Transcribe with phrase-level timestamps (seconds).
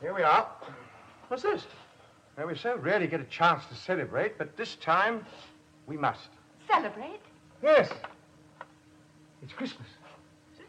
[0.00, 0.48] here we are.
[1.28, 1.64] What's this?
[2.36, 5.26] Well, we so rarely get a chance to celebrate, but this time
[5.86, 6.28] we must.
[6.70, 7.20] Celebrate?
[7.62, 7.90] Yes.
[9.42, 9.88] It's Christmas.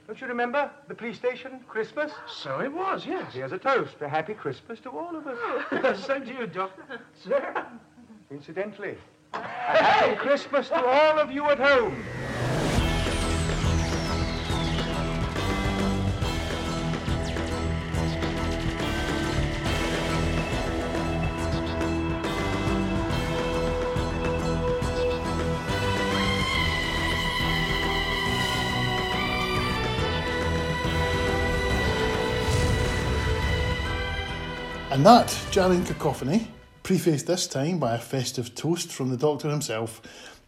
[0.08, 2.12] Don't you remember the police station, Christmas?
[2.28, 3.32] So it was, yes.
[3.34, 3.96] Here's a toast.
[4.02, 5.38] A happy Christmas to all of us.
[5.72, 7.00] Oh, Same to you, Doctor.
[7.24, 7.66] Sir?
[8.32, 8.98] Incidentally,
[9.34, 12.04] a happy Christmas to all of you at home.
[35.00, 36.52] And that jarring cacophony,
[36.84, 40.02] prefaced this time by a festive toast from the Doctor himself,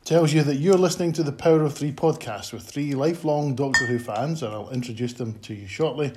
[0.04, 3.86] tells you that you're listening to the Power of Three podcast with three lifelong Doctor
[3.86, 6.12] Who fans, and I'll introduce them to you shortly.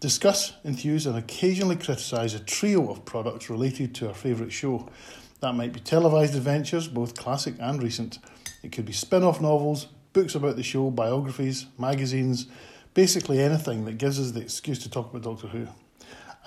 [0.00, 4.88] Discuss, enthuse, and occasionally criticise a trio of products related to our favourite show.
[5.38, 8.18] That might be televised adventures, both classic and recent.
[8.64, 12.48] It could be spin off novels, books about the show, biographies, magazines,
[12.94, 15.68] basically anything that gives us the excuse to talk about Doctor Who.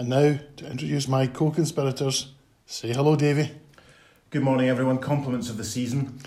[0.02, 2.34] And now, to introduce my co conspirators,
[2.66, 3.52] say hello, Davy,
[4.32, 4.98] Good morning, everyone.
[4.98, 6.20] Compliments of the season.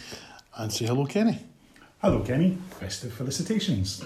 [0.57, 1.41] and say hello, Kenny.
[2.01, 2.57] Hello, Kenny.
[2.79, 4.01] Festive felicitations.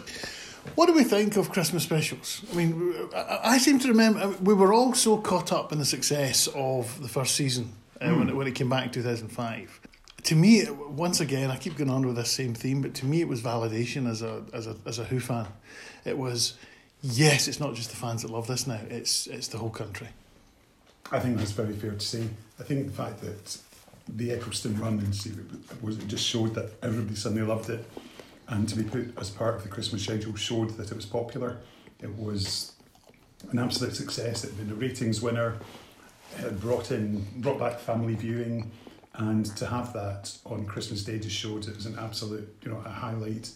[0.74, 2.46] What do we think of Christmas specials?
[2.50, 6.48] I mean, I, seem to remember we were all so caught up in the success
[6.55, 9.80] of the first season uh, when, it, when it came back in 2005.
[10.22, 13.20] To me, once again, I keep going on with this same theme, but to me,
[13.20, 15.46] it was validation as a as a as a Who fan.
[16.06, 16.55] It was
[17.02, 20.08] yes, it's not just the fans that love this now; it's it's the whole country.
[21.10, 22.28] I think that's very fair to say.
[22.60, 23.58] I think the fact that
[24.08, 25.32] the Eccleston run and see
[25.82, 27.84] was it just showed that everybody suddenly loved it,
[28.48, 31.58] and to be put as part of the Christmas schedule showed that it was popular.
[32.00, 32.72] It was
[33.50, 34.44] an absolute success.
[34.44, 35.58] It had been a ratings winner.
[36.36, 38.70] It had brought in brought back family viewing,
[39.14, 42.83] and to have that on Christmas Day just showed it was an absolute you know
[42.84, 43.50] a highlight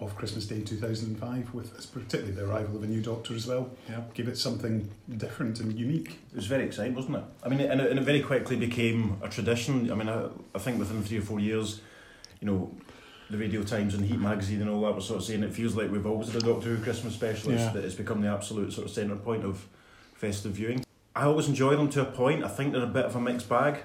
[0.00, 3.70] of Christmas Day 2005 with particularly the arrival of a new doctor as well.
[3.88, 4.02] Yeah.
[4.14, 6.18] Give it something different and unique.
[6.30, 7.24] It was very exciting, wasn't it?
[7.42, 9.90] I mean, and it, and it very quickly became a tradition.
[9.90, 11.80] I mean, I, I think within three or four years,
[12.40, 12.70] you know,
[13.30, 15.74] the Radio Times and Heat magazine and all that were sort of saying it feels
[15.74, 17.64] like we've always had a Doctor Who Christmas specialist.
[17.64, 17.72] Yeah.
[17.72, 19.66] That it's become the absolute sort of centre point of
[20.14, 20.84] festive viewing.
[21.14, 22.44] I always enjoy them to a point.
[22.44, 23.82] I think they're a bit of a mixed bag.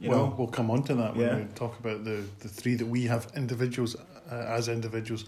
[0.00, 1.36] You well, know, we'll come on to that when Yeah.
[1.38, 3.96] we talk about the, the three that we have individuals
[4.30, 5.24] uh, as individuals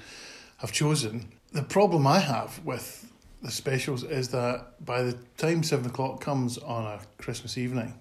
[0.59, 1.29] have chosen.
[1.53, 3.07] The problem I have with
[3.43, 7.95] the specials is that by the time seven o'clock comes on a Christmas evening,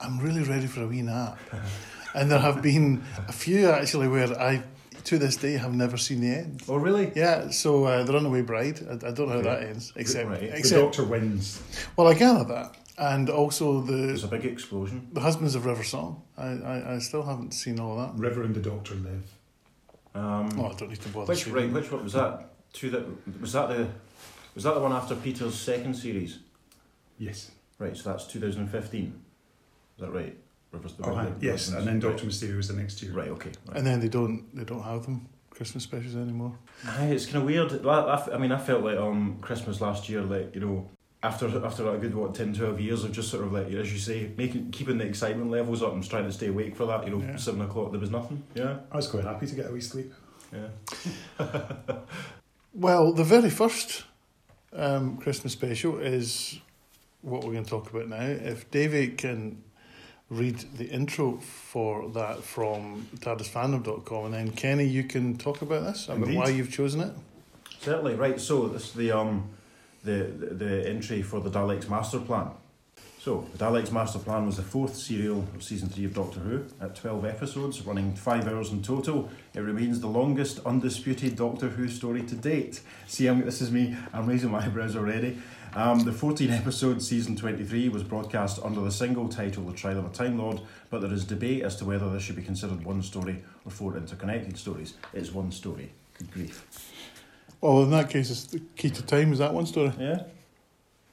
[0.00, 1.38] I'm really ready for a wee nap.
[2.14, 4.62] and there have been a few actually where I,
[5.04, 6.62] to this day, have never seen the end.
[6.68, 7.12] oh really?
[7.14, 10.40] Yeah, so uh, the Runaway Bride, I, I don't know how that ends, except, Right.
[10.54, 11.60] The The doctor wins.
[11.96, 12.76] well, I gather that.
[12.96, 15.08] And also the There's a big explosion.
[15.12, 16.22] the Husbands of River Song.
[16.38, 18.12] I, I, I still haven't seen all that.
[18.16, 19.24] River and the doctor live.
[20.14, 21.26] Um, Oh, I don't need to bother.
[21.32, 21.62] which right?
[21.62, 21.72] them.
[21.74, 22.50] Which one was that?
[22.72, 23.04] Two that
[23.40, 23.88] was that the
[24.54, 26.38] was that the one after Peter's second series?
[27.18, 27.50] Yes.
[27.78, 29.04] Right, so that's 2015.
[29.96, 30.36] Is that right?
[30.70, 31.32] Rivers the Oh, River- hi.
[31.40, 32.02] yes, and then right.
[32.12, 33.12] Doctor Mysterio was the next year.
[33.12, 33.50] Right, okay.
[33.66, 33.76] Right.
[33.78, 36.56] And then they don't they don't have them Christmas specials anymore.
[36.86, 37.84] Aye, it's kind of weird.
[37.84, 40.88] I I f- I mean, I felt like um Christmas last year, like you know,
[41.24, 43.98] after after a good what 10, 12 years of just sort of like as you
[43.98, 47.04] say, making keeping the excitement levels up and trying to stay awake for that.
[47.06, 47.36] You know, Yeah.
[47.36, 48.42] seven o'clock there was nothing.
[48.54, 50.12] Yeah, I was quite happy to get a wee sleep.
[50.52, 50.68] yeah.
[52.76, 54.02] Well, the very first
[54.72, 56.58] um, Christmas special is
[57.22, 58.20] what we're going to talk about now.
[58.22, 59.62] If Davey can
[60.28, 66.08] read the intro for that from tardisfandom.com and then Kenny you can talk about this
[66.08, 67.12] about why you've chosen it.
[67.80, 68.40] Certainly, right.
[68.40, 69.48] So this is the um
[70.04, 72.50] the, the entry for the Daleks Master Plan.
[73.24, 76.64] So the Daleks Master Plan was the fourth serial of season three of Doctor Who
[76.78, 79.30] at twelve episodes, running five hours in total.
[79.54, 82.82] It remains the longest undisputed Doctor Who story to date.
[83.06, 83.96] See, I'm, this is me.
[84.12, 85.38] I'm raising my eyebrows already.
[85.74, 90.04] Um, the 14 episode season 23 was broadcast under the single title The Trial of
[90.04, 93.02] a Time Lord, but there is debate as to whether this should be considered one
[93.02, 94.94] story or four interconnected stories.
[95.14, 95.90] It's one story.
[96.18, 96.93] Good grief.
[97.64, 99.32] Well, in that case, it's the key to time.
[99.32, 99.90] Is that one story?
[99.98, 100.24] Yeah.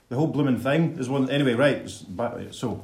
[0.10, 1.30] The whole blooming thing is one.
[1.30, 1.90] Anyway, right.
[1.90, 2.84] So,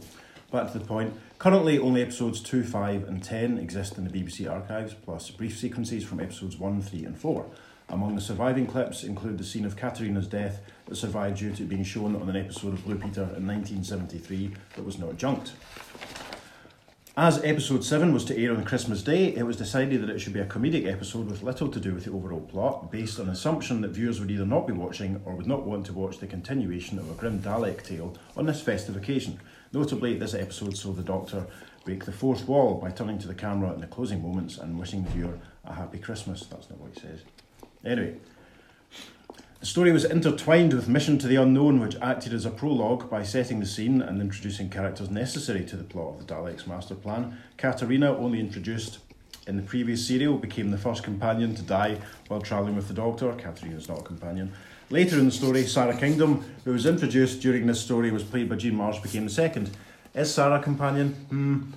[0.53, 1.13] back to the point.
[1.37, 6.05] Currently, only episodes 2, 5, and 10 exist in the BBC archives, plus brief sequences
[6.05, 7.45] from episodes 1, 3, and 4.
[7.89, 11.83] Among the surviving clips include the scene of Katarina's death that survived due to being
[11.83, 15.51] shown on an episode of Blue Peter in 1973 that was not junked.
[17.19, 20.33] As episode 7 was to air on Christmas Day, it was decided that it should
[20.33, 23.81] be a comedic episode with little to do with the overall plot, based on assumption
[23.81, 26.99] that viewers would either not be watching or would not want to watch the continuation
[26.99, 29.39] of a grim Dalek tale on this festive occasion.
[29.73, 31.47] Notably, this episode saw the Doctor
[31.85, 35.03] break the fourth wall by turning to the camera in the closing moments and wishing
[35.03, 36.45] the viewer a happy Christmas.
[36.45, 37.21] That's not what he says.
[37.83, 38.17] Anyway,
[39.59, 43.23] the story was intertwined with Mission to the Unknown, which acted as a prologue by
[43.23, 47.37] setting the scene and introducing characters necessary to the plot of the Daleks' master plan.
[47.57, 48.99] Katarina, only introduced
[49.47, 53.33] in the previous serial, became the first companion to die while travelling with the Doctor.
[53.33, 54.51] Katarina is not a companion.
[54.91, 58.57] Later in the story, Sara Kingdom, who was introduced during this story, was played by
[58.57, 59.71] Jean Marsh, became the second.
[60.13, 61.13] Is Sarah a companion?
[61.29, 61.71] Hmm.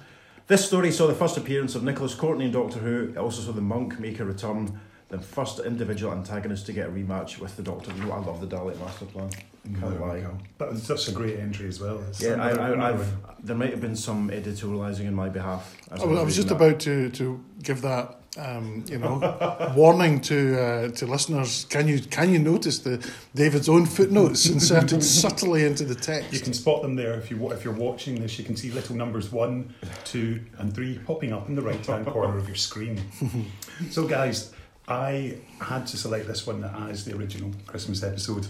[0.49, 3.11] This story saw the first appearance of Nicholas Courtney in Doctor Who.
[3.11, 6.91] It also saw the monk make a return the first individual antagonist to get a
[6.91, 7.93] rematch with the Doctor.
[7.95, 9.31] You know, I love the Dalek Master Plan.
[9.31, 10.21] Can't There we lie.
[10.21, 10.39] go.
[10.59, 12.01] That was just a great entry as well.
[12.09, 15.77] It's Yeah, I, I, I've, there might have been some editorialising in my behalf.
[15.91, 16.55] as I was, I was just that.
[16.55, 21.67] about to, to give that um, you know warning to uh, to listeners.
[21.69, 23.05] Can you can you notice the
[23.35, 26.33] David's own footnotes inserted subtly into the text?
[26.33, 28.39] You can spot them there if you if you're watching this.
[28.39, 29.75] You can see little numbers one,
[30.05, 33.03] two, and three popping up in the right hand corner of your screen.
[33.91, 34.53] so, guys,
[34.91, 38.49] I had to select this one as the original Christmas episode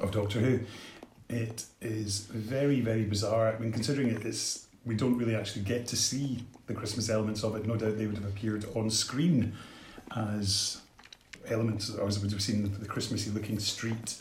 [0.00, 0.60] of Doctor Who.
[1.28, 3.54] It is very very bizarre.
[3.54, 7.10] I mean, considering it, it is we don't really actually get to see the Christmas
[7.10, 7.66] elements of it.
[7.66, 9.52] No doubt they would have appeared on screen
[10.16, 10.80] as
[11.48, 14.18] elements, or as we would have seen the, the Christmassy looking street.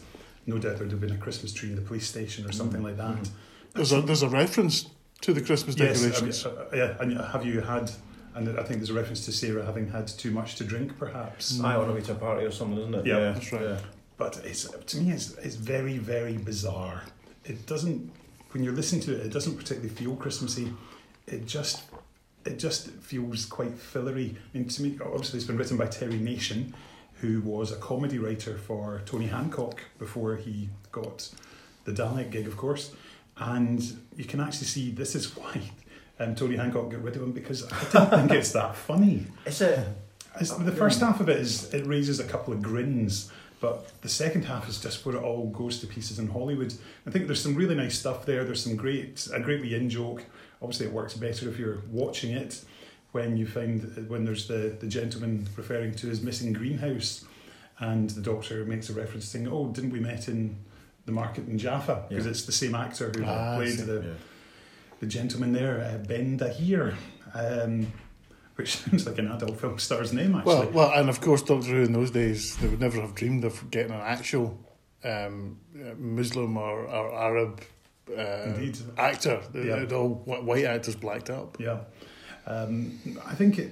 [0.48, 2.98] No doubt there'd have been a Christmas tree in the police station or something like
[2.98, 3.30] that.
[3.74, 4.90] There's a there's a reference
[5.22, 6.46] to the Christmas Yes, I mean, decorations.
[6.46, 6.98] uh, yeah.
[7.00, 7.92] And have you had?
[8.38, 11.58] And I think there's a reference to Sara having had too much to drink, perhaps.
[11.58, 11.66] Mm.
[11.66, 13.06] I on a way to a party or something, isn't it?
[13.08, 13.64] Yeah, that's right.
[13.64, 13.80] yeah.
[14.16, 17.04] But it's to me, it's, it's very, very bizarre.
[17.46, 18.12] It doesn't.
[18.52, 20.72] When you listen to it, it doesn't particularly feel Christmassy.
[21.26, 21.82] It just,
[22.46, 24.38] it just feels quite fillery.
[24.54, 26.76] I mean, to me, obviously, it's been written by Terry Nation,
[27.22, 31.28] who was a comedy writer for Tony Hancock before he got
[31.86, 32.92] the Dalek gig, of course.
[33.38, 33.82] And
[34.16, 35.60] you can actually see this is why
[36.20, 39.26] um, Tony Hancock got rid of him because I don't think it's that funny.
[39.46, 39.80] Is it?
[40.40, 44.10] It's, the first half of it is it raises a couple of grins, but the
[44.10, 46.74] second half is just where it all goes to pieces in Hollywood.
[47.08, 48.44] I think there's some really nice stuff there.
[48.44, 50.24] There's some great a great wee in joke.
[50.62, 52.62] Obviously, it works better if you're watching it
[53.14, 57.26] when you find when there's the the gentleman referring to his missing greenhouse,
[57.80, 60.56] and the doctor makes a reference saying, "Oh, didn't we met in
[61.08, 62.32] the market in Jaffa?" Because Yeah.
[62.32, 64.14] it's the same actor who Ah, played the Yeah.
[65.00, 66.96] The gentleman there, uh, Ben Daheer.
[67.34, 67.92] Um,
[68.56, 70.56] which sounds like an adult film star's name, actually.
[70.56, 73.44] Well, well, and of course, Doctor Who in those days, they would never have dreamed
[73.46, 74.58] of getting an actual
[75.04, 77.62] um, uh, Muslim or, or Arab
[78.10, 78.78] uh, Indeed.
[78.98, 79.42] actor.
[79.54, 79.78] Yeah.
[79.78, 81.60] they'd all white actors blacked up.
[81.60, 81.82] Yeah,
[82.46, 83.72] um, I think it.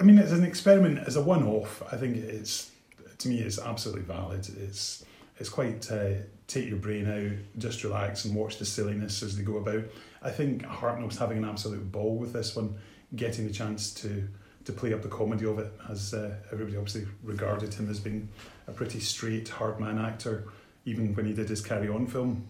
[0.00, 2.70] I mean, as an experiment, as a one-off, I think it's
[3.18, 4.48] to me it's absolutely valid.
[4.60, 5.04] It's
[5.38, 6.14] it's quite uh,
[6.46, 9.84] take your brain out, just relax and watch the silliness as they go about.
[10.22, 12.76] I think Hartnell's having an absolute ball with this one,
[13.16, 14.28] getting the chance to
[14.64, 18.28] to play up the comedy of it, as uh, everybody obviously regarded him as being
[18.68, 20.44] a pretty straight, hard man actor,
[20.84, 22.46] even when he did his Carry On film.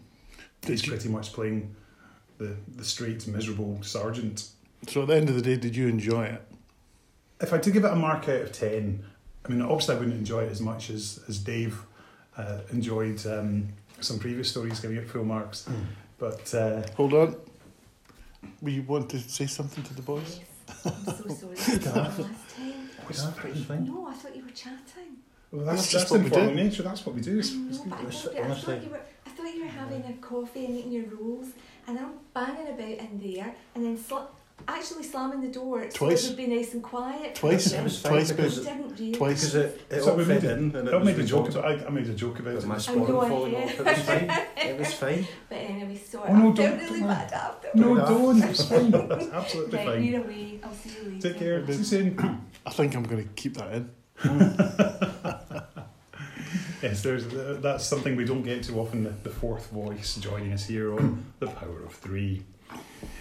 [0.66, 1.74] He's you, pretty much playing
[2.38, 4.48] the the straight, miserable sergeant.
[4.86, 6.42] so at the end of the day, did you enjoy it?
[7.40, 9.04] If I had to give it a mark out of 10,
[9.44, 11.82] I mean, obviously I wouldn't enjoy it as much as, as Dave
[12.36, 13.68] uh, enjoyed um,
[14.00, 15.68] some previous stories giving it full marks.
[16.18, 17.36] But uh, Hold on.
[18.60, 20.40] We want to say something to the boys?
[20.84, 21.78] I'm so sorry.
[21.78, 23.50] Last time.
[23.50, 23.84] it's fine.
[23.86, 25.16] No, I thought you were chatting.
[25.50, 26.54] Well, That's that's, just that's what we do.
[26.54, 26.82] nature.
[26.82, 27.36] That's what we do.
[27.36, 27.90] I It's, it's know, good.
[27.90, 29.00] but I It's- thought, I thought you were.
[29.26, 31.48] I thought you were having a coffee and eating your rolls,
[31.86, 34.26] and I'm banging about in there, and then sla-
[34.68, 36.24] actually slamming the door so Twice.
[36.24, 37.34] it would be nice and quiet.
[37.34, 39.12] Twice, It was twice, because- You didn't really.
[39.12, 39.40] twice.
[39.40, 41.24] Because it, it So all we fed made in and it I was made a
[41.24, 41.64] joke about.
[41.64, 42.66] I, I made a joke about about it.
[42.68, 43.80] my I spawn know, falling off.
[43.80, 44.30] It was fine.
[44.56, 45.26] It was fine.
[45.48, 46.28] But anyway, sorry.
[46.30, 47.68] Oh, no, I felt don't- really don't bad after.
[47.74, 48.42] No, Fair don't.
[48.42, 48.94] It's fine.
[48.94, 50.04] It's absolutely Right, fine.
[50.04, 50.60] you're away.
[50.62, 51.28] I'll see you later.
[51.30, 51.66] Take care.
[51.66, 52.40] See you soon.
[52.66, 53.90] I think I'm going to keep that in.
[56.82, 59.04] Yes, there's uh, that's something we don't get too often.
[59.04, 62.42] The, the fourth voice joining us here on the Power of Three.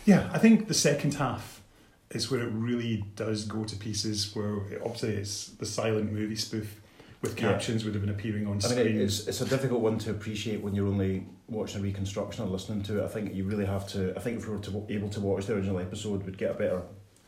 [0.06, 1.62] Yeah, I think the second half
[2.10, 4.36] is where it really does go to pieces.
[4.36, 6.80] Where it, obviously it's the silent movie spoof
[7.22, 7.52] with Yeah.
[7.52, 8.88] captions would have been appearing on I screen.
[8.88, 12.48] it- it's, it's a difficult one to appreciate when you're only watching a reconstruction or
[12.48, 13.06] listening to it.
[13.06, 14.16] I think you really have to.
[14.18, 16.56] I think if we were to, able to watch the original episode, we'd get a
[16.56, 16.82] better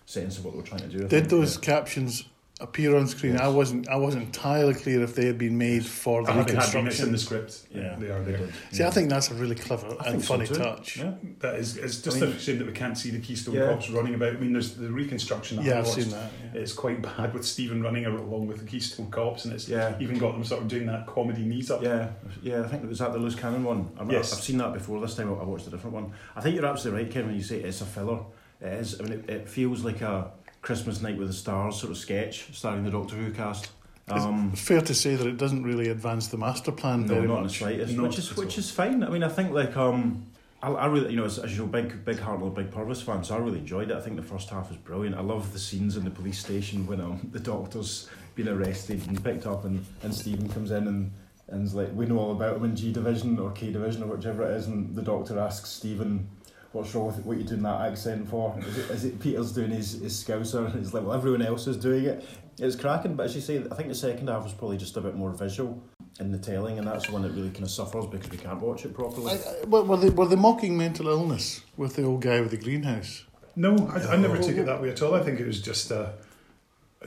[0.05, 0.98] sense of what they were trying to do.
[0.98, 1.62] I Did think, those yeah.
[1.62, 2.24] captions
[2.62, 3.38] appear on screen.
[3.38, 6.55] I wasn't I wasn't entirely clear if they had been made for the I haven't
[6.55, 7.05] had reconstruction.
[7.07, 7.63] In the script.
[7.72, 8.39] Yeah, they are there.
[8.72, 10.98] See, I think that's a really clever I and think so funny touch.
[10.98, 11.13] Yeah.
[11.39, 13.67] That is, it's just I mean- a shame that we can't see the Keystone Yeah.
[13.69, 14.36] Cops running about.
[14.36, 15.57] I mean, there's the reconstruction.
[15.57, 16.01] that Yeah, I I've watched.
[16.03, 16.31] seen that.
[16.53, 16.62] yeah.
[16.62, 19.95] It's quite bad with Stephen running along with the Keystone Cops, and it's Yeah.
[20.00, 21.81] even got them sort of doing that comedy knees up.
[21.83, 22.10] Yeah,
[22.43, 22.62] yeah.
[22.63, 23.89] I think it was that the loose cannon one.
[24.00, 24.31] I've, Yes.
[24.31, 25.01] I've seen that before.
[25.01, 26.12] This time I watched a different one.
[26.36, 28.19] I think you're absolutely right, Ken, when you say it's a filler.
[28.62, 29.00] It is.
[29.01, 30.31] I mean, it, it feels like a
[30.63, 33.70] Christmas night with the stars sort of sketch starring the Doctor Who cast.
[34.08, 37.27] Um, It's fair to say that it doesn't really advance the master plan no, very
[37.27, 37.93] not in the slightest.
[37.93, 39.03] Not Which is which is fine.
[39.03, 40.25] I mean, I think like um,
[40.62, 43.24] I, I really you know as, as you know, big big Hartnell, big Purves fan,
[43.24, 43.98] so I really enjoyed it.
[43.98, 45.15] I think the first half is brilliant.
[45.15, 49.24] I love the scenes in the police station when um the doctor's been arrested and
[49.24, 51.12] picked up, and and Stephen comes in and.
[51.51, 54.43] and's like, we know all about him in G Division or K Division or whichever
[54.50, 56.27] it is, and the doctor asks Stephen,
[56.73, 57.25] what's wrong with it?
[57.25, 58.55] what you're doing that accent for?
[58.59, 60.65] Is it, is it Peter's doing his, his scouser?
[60.65, 62.27] And it's like, well, everyone else is doing it.
[62.59, 65.01] It's cracking, but as you say, I think the second half was probably just a
[65.01, 65.81] bit more visual
[66.19, 68.61] in the telling, and that's the one that really kind of suffers because we can't
[68.61, 69.31] watch it properly.
[69.31, 72.51] I, I, were, were they were they mocking mental illness with the old guy with
[72.51, 73.23] the greenhouse?
[73.55, 74.41] No, I, I never oh.
[74.41, 75.15] took it that way at all.
[75.15, 76.13] I think it was just a,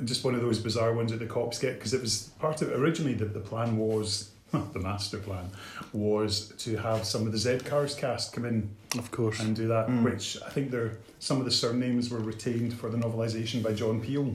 [0.04, 2.70] just one of those bizarre ones that the cops get because it was part of
[2.72, 5.50] originally the, the plan was the master plan
[5.92, 9.40] was to have some of the Z Cars cast come in Of course.
[9.40, 10.04] and do that, Mm.
[10.04, 14.00] which I think there some of the surnames were retained for the novelisation by John
[14.00, 14.34] Peel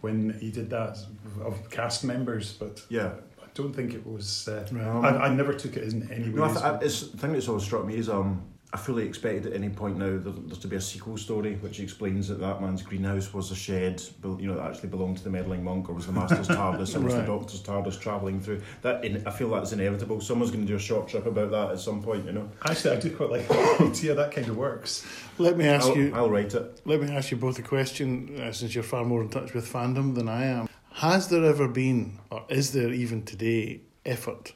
[0.00, 0.98] when he did that
[1.44, 3.12] of cast members, but yeah.
[3.42, 4.46] I don't think it was.
[4.48, 6.36] Uh, Um, I, I never took it in any way.
[6.36, 8.76] No, I as th- I, it's, the thing that's always struck me is um, I
[8.76, 12.28] fully expected at any point now there, there's to be a sequel story which explains
[12.28, 15.64] that that man's greenhouse was a shed, you know, that actually belonged to the meddling
[15.64, 18.60] monk, or was the master's TARDIS, or was the doctor's TARDIS travelling through.
[18.82, 20.20] That in, I feel that's inevitable.
[20.20, 22.50] Someone's going to do a short trip about that at some point, you know.
[22.66, 25.06] Actually, I do quite like the idea that kind of works.
[25.38, 26.14] Let me ask I'll, you.
[26.14, 26.82] I'll write it.
[26.84, 29.66] Let me ask you both a question, uh, since you're far more in touch with
[29.70, 30.68] fandom than I am.
[30.92, 34.52] Has there ever been, or is there even today, effort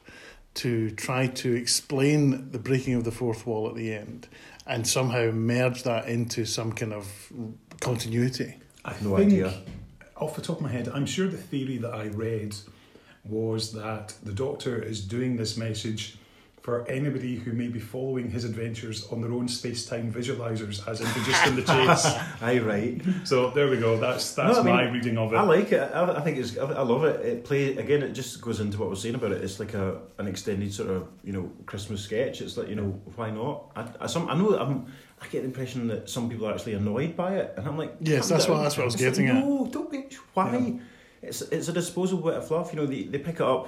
[0.55, 4.27] to try to explain the breaking of the fourth wall at the end
[4.67, 7.31] and somehow merge that into some kind of
[7.79, 8.55] continuity?
[8.85, 9.53] I No think, idea.
[10.17, 12.55] off the top of my head, I'm sure the theory that I read
[13.25, 16.17] was that the Doctor is doing this message
[16.63, 21.45] for anybody who may be following his adventures on their own space-time visualizers, as introduced
[21.45, 22.05] in the chase.
[22.41, 23.01] Aye, right.
[23.25, 23.97] So there we go.
[23.99, 25.35] That's that's No, I mean, my reading of it.
[25.35, 25.81] I like it.
[25.93, 26.57] I, I think it's.
[26.57, 27.19] I, I love it.
[27.25, 28.01] It play again.
[28.01, 29.43] It just goes into what we're saying about it.
[29.43, 32.39] It's like a an extended sort of you know Christmas sketch.
[32.41, 33.65] It's like you know why not?
[33.75, 34.87] I, I some I know that I'm.
[35.21, 37.93] I get the impression that some people are actually annoyed by it, and I'm like,
[38.01, 39.35] Yes, calm that's what- that's what I was It's like, getting at.
[39.35, 40.07] No, don't be.
[40.33, 40.57] Why?
[40.57, 40.79] Yeah.
[41.21, 42.73] It's it's a disposable bit of fluff.
[42.73, 43.67] You know, they they pick it up.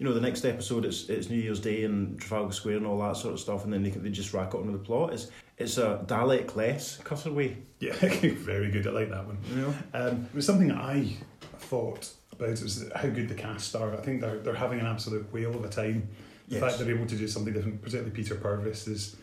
[0.00, 2.98] You know, the next episode it's it's New Year's Day and Trafalgar Square and all
[3.00, 5.12] that sort of stuff, and then they they just rack it onto the plot.
[5.12, 7.58] It's it's a Dalek less cutaway.
[7.80, 8.86] Yeah, very good.
[8.86, 9.36] I like that one.
[9.50, 9.74] You know.
[9.92, 11.16] Um, it was something I
[11.58, 13.92] thought about it was how good the cast are.
[13.92, 16.08] I think they're they're having an absolute whale of a time.
[16.48, 16.62] The Yes.
[16.64, 19.16] fact they're able to do something different, particularly Peter Purves, is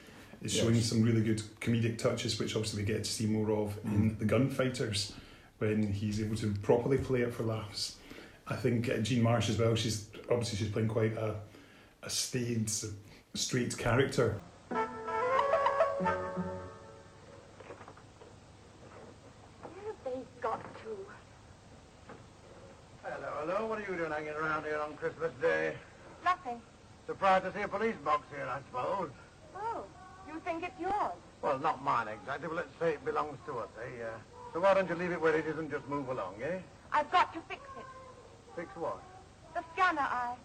[0.43, 0.85] is showing Yes.
[0.85, 4.25] some really good comedic touches, which obviously we get to see more of in the
[4.25, 5.11] Gunfighters
[5.57, 7.95] when he's able to properly play it for laughs.
[8.47, 9.73] I think uh, Jean Marsh as well.
[9.73, 11.35] She's obviously she's playing quite a
[12.03, 12.71] a staid,
[13.33, 14.39] straight character.
[14.69, 14.87] Where
[19.85, 20.97] have they got to?
[23.03, 23.65] Hello, hello.
[23.67, 25.73] What are you doing hanging around here on Christmas Day?
[26.23, 26.61] Nothing.
[27.07, 29.09] Surprised to see a police box here, I suppose.
[29.55, 29.83] Oh,
[30.27, 31.13] you think it's yours?
[31.41, 34.03] Well, not mine exactly, but let's say it belongs to us, eh?
[34.03, 34.17] Uh,
[34.53, 36.59] so why don't you leave it where it is and just move along, eh?
[36.91, 37.85] I've got to fix it.
[38.55, 39.01] Fix what?
[39.57, 40.35] The scanner eye.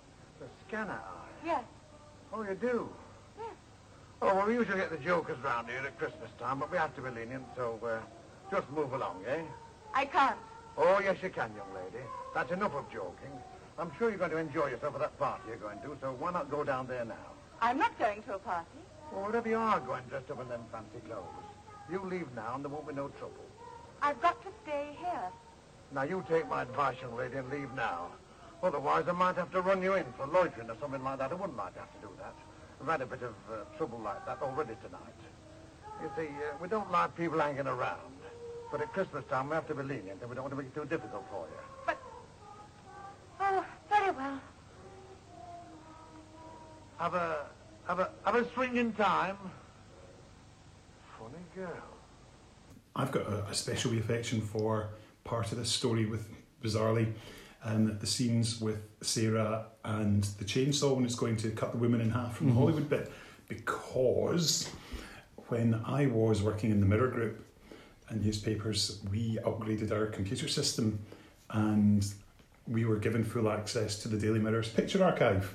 [0.40, 1.44] The scanner eye.
[1.44, 1.64] Yes.
[2.32, 2.88] Oh, you do?
[3.36, 3.54] Yes.
[4.22, 6.96] Oh, well, we usually get the jokers round here at Christmas time, but we have
[6.96, 7.98] to be lenient, so uh,
[8.50, 9.42] just move along, eh?
[9.92, 10.38] I can't.
[10.78, 12.02] Oh, yes, you can, young lady.
[12.34, 13.32] That's enough of joking.
[13.78, 16.32] I'm sure you're going to enjoy yourself at that party you're going to, so why
[16.32, 17.28] not go down there now?
[17.60, 18.66] I'm not going to a party.
[19.12, 21.26] Well, wherever you are going dressed up in them fancy clothes,
[21.90, 23.44] you leave now and there won't be no trouble.
[24.00, 25.28] I've got to stay here.
[25.92, 28.06] Now, you take my advice, young lady, and leave now.
[28.62, 31.32] Otherwise, I might have to run you in for loitering or something like that.
[31.32, 32.34] I wouldn't like to have to do that.
[32.80, 35.20] I've had a bit of uh, trouble like that already tonight.
[36.00, 37.98] You see, uh, we don't like people hanging around.
[38.70, 40.66] But at Christmas time, we have to be lenient, and we don't want to make
[40.66, 41.60] it too difficult for you.
[41.86, 41.98] But...
[43.40, 44.40] Oh, very well.
[46.98, 47.46] Have a,
[47.86, 49.36] have a, have a swinging time.
[51.18, 51.68] Funny girl.
[52.94, 54.90] I've got a, a special affection for
[55.24, 56.28] part of this story with
[56.62, 57.12] bizarrely
[57.64, 62.00] um, the scenes with Sara and the chainsaw when it's going to cut the woman
[62.00, 63.12] in half from the Hollywood bit
[63.48, 64.68] because
[65.48, 67.46] when I was working in the Mirror Group
[68.08, 70.98] and newspapers, we upgraded our computer system
[71.50, 72.06] and
[72.66, 75.54] we were given full access to the Daily Mirror's picture archive.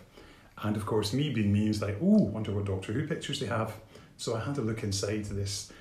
[0.63, 3.45] And of course, me being me was like, oh, wonder what Doctor Who pictures they
[3.47, 3.73] have.
[4.17, 5.71] So I had a look inside this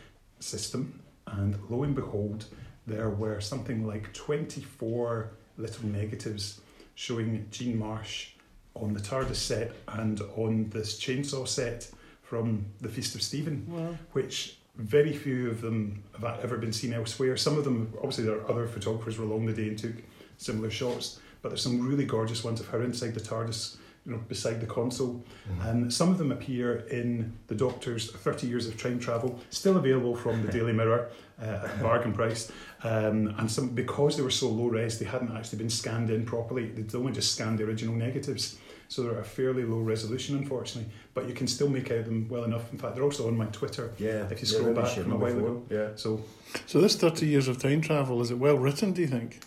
[0.40, 2.44] system, and lo and behold,
[2.86, 6.60] there were something like 24 little negatives
[6.94, 8.30] showing Jean Marsh
[8.74, 11.90] on the TARDIS set and on this chainsaw set
[12.22, 17.36] from the Feast of Stephen, which very few of them have ever been seen elsewhere.
[17.36, 19.94] Some of them, obviously, there are other photographers were along the day and took
[20.36, 24.18] similar shots, but there's some really gorgeous ones of her inside the TARDIS, you know,
[24.28, 25.24] beside the console.
[25.62, 30.14] And some of them appear in the Doctor's 30 Years of Time Travel, still available
[30.14, 31.10] from the Daily Mirror
[31.42, 32.50] uh, at a bargain price.
[32.84, 36.24] Um, and some because they were so low res, they hadn't actually been scanned in
[36.24, 36.66] properly.
[36.66, 38.58] They'd only just scanned the original negatives.
[38.88, 42.28] So they're at a fairly low resolution, unfortunately, but you can still make out them
[42.28, 42.70] well enough.
[42.72, 43.92] In fact, they're also on my Twitter.
[43.98, 44.28] Yeah.
[44.30, 45.50] If you scroll maybe back shared from a them while before.
[45.50, 45.66] ago.
[45.70, 45.96] Yeah.
[45.96, 46.20] So
[46.66, 49.40] So this 30 years of time travel, is it well written, do you think?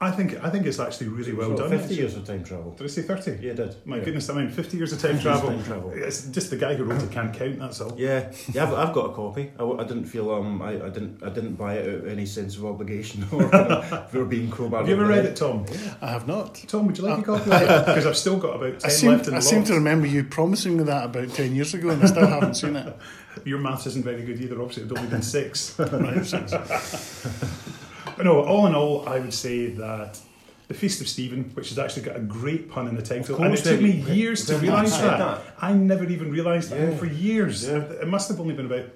[0.00, 1.70] I think I think it's actually really well done.
[1.70, 1.96] 50 actually.
[1.96, 2.70] years of time travel.
[2.70, 3.38] Did I say 30?
[3.42, 3.74] Yeah, it did.
[3.84, 4.04] My yeah.
[4.04, 5.48] goodness, I mean, 50 years of time travel.
[5.50, 5.90] time travel.
[5.92, 7.94] It's just the guy who wrote it can't count, that's all.
[7.98, 9.50] Yeah, yeah, I've, I've got a copy.
[9.56, 12.06] I, w- I didn't feel um, I, I didn't I didn't buy it out of
[12.06, 14.86] any sense of obligation or kind of, for being crowbarred.
[14.86, 15.66] Have you ever read it, Tom?
[16.00, 16.54] I have not.
[16.68, 17.50] Tom, would you like a copy?
[17.88, 20.06] Because I've still got about 10 I seem, left in the I seem to remember
[20.06, 22.96] you promising me that about 10 years ago and I still haven't seen it.
[23.44, 25.76] Your maths isn't very good either, obviously, it's only been six.
[25.78, 27.74] Right, so it's-
[28.18, 30.20] But no, all in all, I would say that
[30.66, 33.54] the Feast of Stephen, which has actually got a great pun in the title, and
[33.54, 35.18] it took me years to realise that.
[35.18, 35.40] that.
[35.60, 36.96] I never even realised that Yeah.
[36.96, 37.64] for years.
[37.66, 37.76] Yeah.
[38.02, 38.86] It must have only been about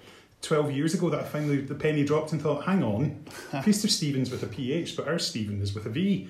[0.43, 3.25] 12 years ago that I finally, the penny dropped and thought, hang on,
[3.63, 6.29] Feast of Stephen's with a PH, but our Stephen is with a V.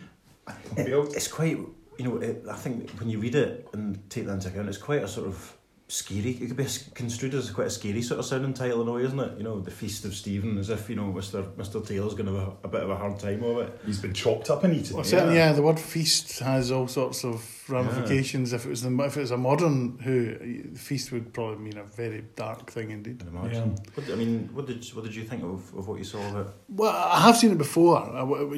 [0.76, 1.56] It- it's quite
[1.98, 4.78] you know it, I think when you read it and take that into account, it's
[4.78, 5.56] quite a sort of
[5.92, 6.30] scary.
[6.30, 9.04] It could be construed as quite a scary sort of sounding title in a way,
[9.04, 9.38] isn't it?
[9.38, 12.34] You know, the Feast of Stephen, as if you know Mister Mister Taylor's going to
[12.34, 13.80] have a, a bit of a hard time of it.
[13.84, 14.96] He's been chopped up and eaten.
[14.96, 18.52] Well, certainly, yeah, the word feast has all sorts of ramifications.
[18.52, 21.84] If it was the, if it was a modern who, feast would probably mean a
[21.84, 23.22] very dark thing indeed.
[23.22, 23.76] I'd imagine.
[23.94, 26.46] What, I mean, what did what did you think of, of what you saw of
[26.46, 26.52] it?
[26.68, 28.00] Well, I have seen it before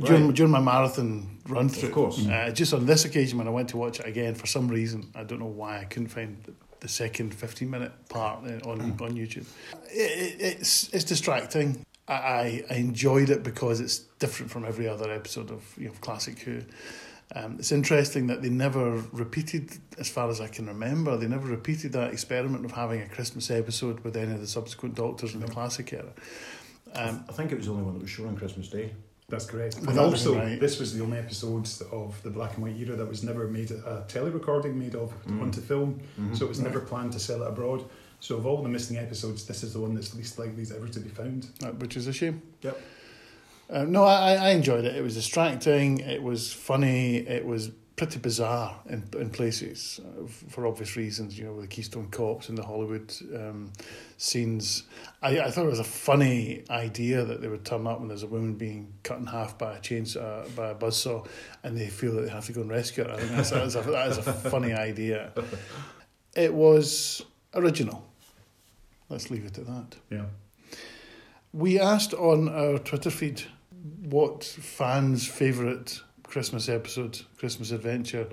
[0.05, 0.35] during, Right.
[0.35, 1.89] during my marathon run through.
[1.89, 2.27] Of course.
[2.27, 5.11] Uh, just on this occasion, when I went to watch it again, for some reason,
[5.15, 9.47] I don't know why, I couldn't find the, second 15 minute part on, on YouTube.
[9.91, 11.85] It, it, it's, it's distracting.
[12.07, 15.95] I, I I enjoyed it because it's different from every other episode of you know,
[16.01, 16.63] Classic Who.
[17.35, 21.49] Um, it's interesting that they never repeated, as far as I can remember, they never
[21.49, 25.41] repeated that experiment of having a Christmas episode with any of the subsequent Doctors in
[25.41, 26.13] the Classic era.
[26.95, 28.93] Um, I think it was the only one that was shown on Christmas Day.
[29.29, 29.77] That's correct.
[29.81, 30.61] Well, And that also, right.
[30.61, 33.71] this was the only episodes of the black and white era that was never made
[33.71, 35.41] a tele-recording made of Mm.
[35.43, 36.37] onto film, Mhm.
[36.37, 37.85] so it was never planned to sell it abroad.
[38.21, 41.01] So of all the missing episodes, this is the one that's least likely ever to
[41.01, 41.47] be found.
[41.63, 42.43] uh, which is a shame.
[42.63, 42.81] Yep.
[43.71, 44.95] Uh, no, I, I enjoyed it.
[44.95, 46.01] It was distracting.
[46.01, 47.17] It was funny.
[47.17, 51.39] It was pretty bizarre in in places uh, for obvious reasons.
[51.39, 53.73] You know, with the Keystone Cops and the Hollywood um,
[54.17, 54.85] scenes.
[55.23, 58.23] I, I thought it was a funny idea that they would turn up when there's
[58.23, 61.27] a woman being cut in half by a chainsaw by a buzzsaw,
[61.63, 63.13] and they feel that they have to go and rescue her.
[63.13, 65.33] I think that's, that, is a, that is a funny idea.
[66.35, 68.05] It was original.
[69.09, 69.97] Let's leave it at that.
[70.11, 70.25] Yeah.
[71.53, 73.43] We asked on our Twitter feed
[74.03, 76.01] what fans' favourite
[76.35, 78.27] Christmas episode, Christmas adventure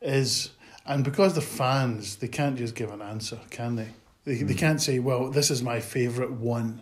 [0.00, 0.50] is.
[0.86, 3.88] And because they're fans, they can't just give an answer, can they?
[4.24, 6.80] They, they can't say, well, this is my favourite one.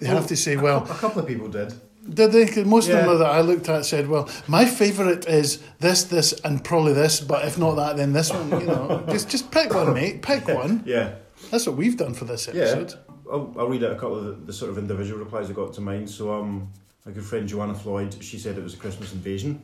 [0.00, 1.72] They have to say, well, a couple of people did.
[2.18, 2.46] did they?
[2.46, 6.32] 'Cause most of them that I looked at said, well, my favourite is this, this,
[6.44, 8.50] and probably this, but if not that, then this one.
[8.60, 10.20] You know, just, just pick one, mate.
[10.22, 10.82] Pick one.
[10.86, 11.14] Yeah,
[11.50, 12.64] That's what we've done for this yeah.
[12.64, 12.98] episode.
[13.32, 15.72] I'll, I'll read out a couple of the, the sort of individual replies I got
[15.74, 16.06] to mine.
[16.06, 16.70] So, um,
[17.06, 19.62] my good friend Joanna Floyd, she said it was a Christmas Invasion,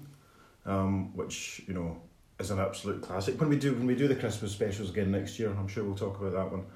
[0.69, 2.01] um, which you know
[2.39, 3.41] is an absolute classic.
[3.41, 5.97] When we do when we do the Christmas specials again next year, I'm sure we'll
[5.97, 6.67] talk about that one.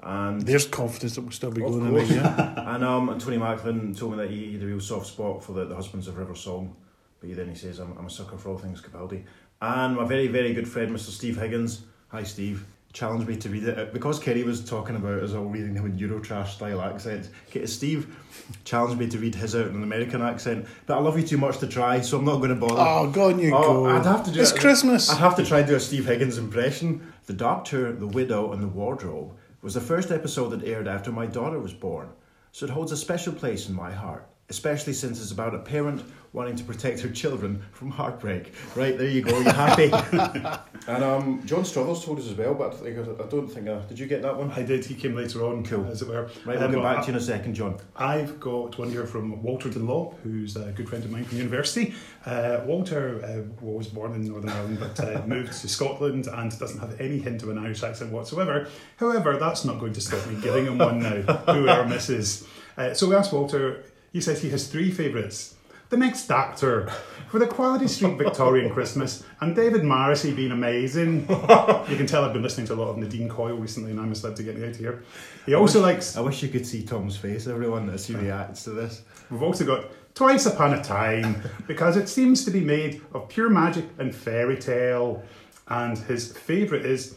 [0.00, 2.10] And There's confidence that we'll still be going in course.
[2.10, 2.54] year.
[2.56, 5.42] and um, and Tony Macklin told me that he, he had a real soft spot
[5.42, 6.76] for the, the Husbands of River song,
[7.20, 9.24] but he then he says I'm, I'm a sucker for all things Capaldi.
[9.60, 13.64] And my very very good friend Mr Steve Higgins, hi Steve, challenged me to read
[13.64, 17.28] it Uh, because Kerry was talking about us all reading him in Eurotrash style accents.
[17.48, 18.16] Okay, Steve
[18.64, 21.36] challenged me to read his out in an American accent, but I love you too
[21.38, 22.80] much to try, so I'm not going to bother.
[22.80, 23.86] Oh, go on you Oh, go.
[23.86, 24.60] I'd have to do It's it.
[24.60, 25.10] Christmas.
[25.10, 27.12] I'd have to try and do a Steve Higgins impression.
[27.26, 31.26] The Doctor, the Widow, and the Wardrobe was the first episode that aired after my
[31.26, 32.08] daughter was born,
[32.52, 34.26] so it holds a special place in my heart.
[34.50, 36.02] Especially since it's about a parent
[36.34, 38.52] wanting to protect her children from heartbreak.
[38.76, 39.90] Right, there you go, you're happy.
[40.86, 42.90] and um, John Struthers told us as well, but I,
[43.28, 44.50] don't think, uh, did you get that one?
[44.52, 44.84] I did.
[44.84, 45.86] He came later on, Cool.
[45.86, 46.24] as it were.
[46.44, 47.76] Right, we'll Um, get back I- to you in a second, John.
[47.96, 51.94] I've got one here from Walter Dunlop, who's a good friend of mine from university.
[52.26, 56.78] Uh, Walter uh, was born in Northern Ireland but uh, moved to Scotland and doesn't
[56.78, 58.68] have any hint of an Irish accent whatsoever.
[58.98, 61.22] However, that's not going to stop me giving him one now,
[61.54, 62.46] whoever misses.
[62.76, 65.54] Uh, so we asked Walter, he says he has three favourites.
[65.90, 66.90] The Next Doctor,
[67.30, 71.20] for the Quality Street Victorian Christmas, and David Morrissey being amazing.
[71.20, 74.04] You can tell I've been listening to a lot of Nadine Coyle recently and I
[74.04, 75.02] misled to get me out of here.
[75.46, 78.70] He also likes I wish you could see Tom's face, everyone, as he reacts to
[78.70, 79.02] this.
[79.30, 83.48] We've also got Twice Upon a Time because it seems to be made of pure
[83.48, 85.22] magic and fairy tale.
[85.68, 87.16] And his favourite is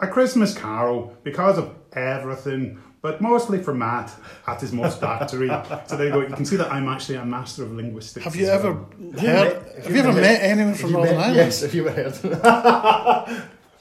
[0.00, 4.12] A Christmas Carol because of everything, but mostly for Matt
[4.46, 5.48] at his most doctory.
[5.86, 6.20] so there you go.
[6.20, 8.24] You can see that I'm actually a master of linguistics.
[8.24, 9.20] Have you as ever well.
[9.20, 9.82] heard?
[9.84, 11.36] Have you ever met anyone from Northern Ireland?
[11.36, 12.14] Yes, if you were heard.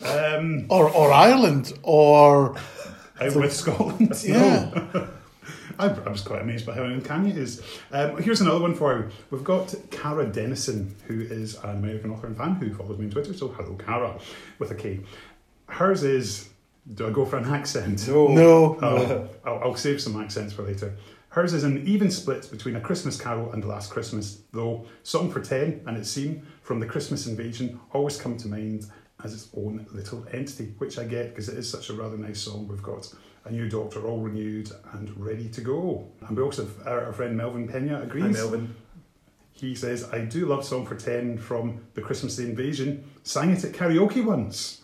[0.03, 1.73] Um, Or, or Ireland?
[1.83, 2.55] Or.
[3.19, 4.13] out with Scotland.
[4.23, 5.07] Yeah.
[5.79, 7.61] I, I was quite amazed by how uncanny it is.
[7.91, 9.09] Um, here's another one for you.
[9.29, 13.11] We've got Kara Dennison, who is an American author and fan who follows me on
[13.11, 13.31] Twitter.
[13.33, 14.19] So hello, Kara,
[14.57, 15.01] with a K.
[15.67, 16.49] Hers is.
[16.93, 18.07] Do I go for an accent?
[18.07, 18.27] No.
[18.27, 18.77] No.
[18.81, 18.97] Oh.
[18.97, 20.95] oh, I'll, I'll save some accents for later.
[21.29, 25.41] Hers is an even split between A Christmas Carol and Last Christmas, though Song for
[25.41, 28.87] Ten and its scene from the Christmas Invasion always come to mind
[29.23, 32.39] as its own little entity, which I get because it is such a rather nice
[32.41, 32.67] song.
[32.67, 33.13] We've got
[33.45, 36.07] a new doctor all renewed and ready to go.
[36.27, 38.23] And we also have our, our friend Melvin Pena agrees.
[38.23, 38.75] Hi, Melvin.
[39.51, 43.09] He says, I do love Song for Ten from the Christmas Invasion.
[43.23, 44.81] Sang it at karaoke once.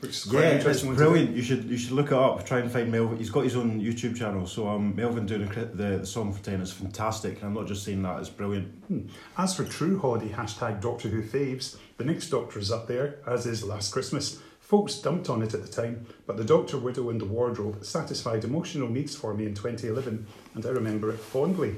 [0.00, 1.36] Which is quite Yeah, an it's interesting one brilliant.
[1.36, 2.44] You should you should look it up.
[2.46, 3.18] Try and find Melvin.
[3.18, 4.46] He's got his own YouTube channel.
[4.46, 7.36] So um, Melvin doing the, the the song for ten is fantastic.
[7.36, 9.12] And I'm not just saying that; it's brilliant.
[9.36, 13.46] As for true holiday hashtag Doctor Who faves, the next Doctor is up there, as
[13.46, 14.40] is Last Christmas.
[14.60, 18.44] Folks dumped on it at the time, but the Doctor, Widow, and the Wardrobe satisfied
[18.44, 21.74] emotional needs for me in 2011, and I remember it fondly.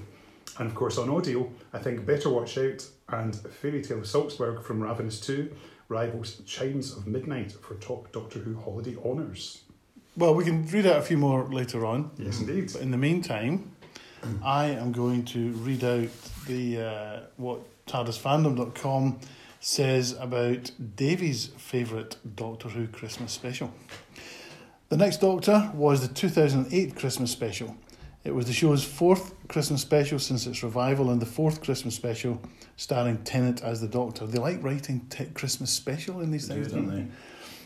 [0.58, 4.62] And of course, on audio, I think Better Watch Out and Fairy Tale of Salzburg
[4.62, 5.50] from Ravenous 2
[5.92, 9.62] rivals Chimes of Midnight for top Doctor Who holiday honours.
[10.16, 12.10] Well, we can read out a few more later on.
[12.18, 12.70] Yes, indeed.
[12.72, 13.76] But in the meantime,
[14.42, 16.08] I am going to read out
[16.46, 19.20] the uh, what TARDISFandom.com
[19.60, 23.72] says about Davy's favourite Doctor Who Christmas special.
[24.88, 27.76] The Next Doctor was the 2008 Christmas special.
[28.24, 32.40] It was the show's fourth Christmas special since its revival and the fourth Christmas special
[32.76, 34.26] starring Tennant as the Doctor.
[34.26, 37.06] They like writing t- Christmas special in these things, don't they?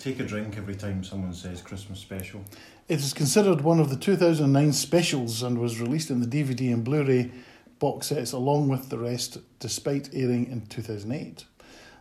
[0.00, 2.42] Take a drink every time someone says Christmas special.
[2.88, 6.84] It is considered one of the 2009 specials and was released in the DVD and
[6.84, 7.30] Blu ray
[7.78, 11.44] box sets along with the rest, despite airing in 2008.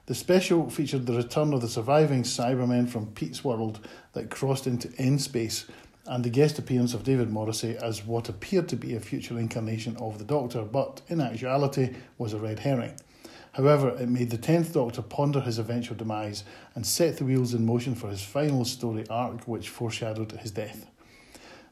[0.05, 4.93] The special featured the return of the surviving Cybermen from Pete's world that crossed into
[4.97, 5.65] N space
[6.07, 9.97] and the guest appearance of David Morrissey as what appeared to be a future incarnation
[9.97, 12.93] of the Doctor, but in actuality was a red herring.
[13.53, 16.43] However, it made the Tenth Doctor ponder his eventual demise
[16.75, 20.87] and set the wheels in motion for his final story arc, which foreshadowed his death.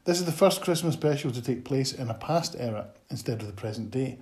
[0.04, 3.46] This is the first Christmas special to take place in a past era instead of
[3.46, 4.18] the present day.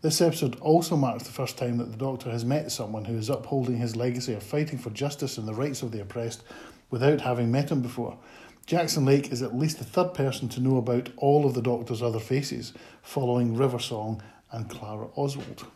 [0.00, 3.30] This episode also marks the first time that the Doctor has met someone who is
[3.30, 6.42] upholding his legacy of fighting for justice and the rights of the oppressed
[6.90, 8.18] without having met him before.
[8.66, 12.02] Jackson Lake is at least the third person to know about all of the Doctor's
[12.02, 12.72] other faces,
[13.02, 15.66] following River Song and Clara Oswald.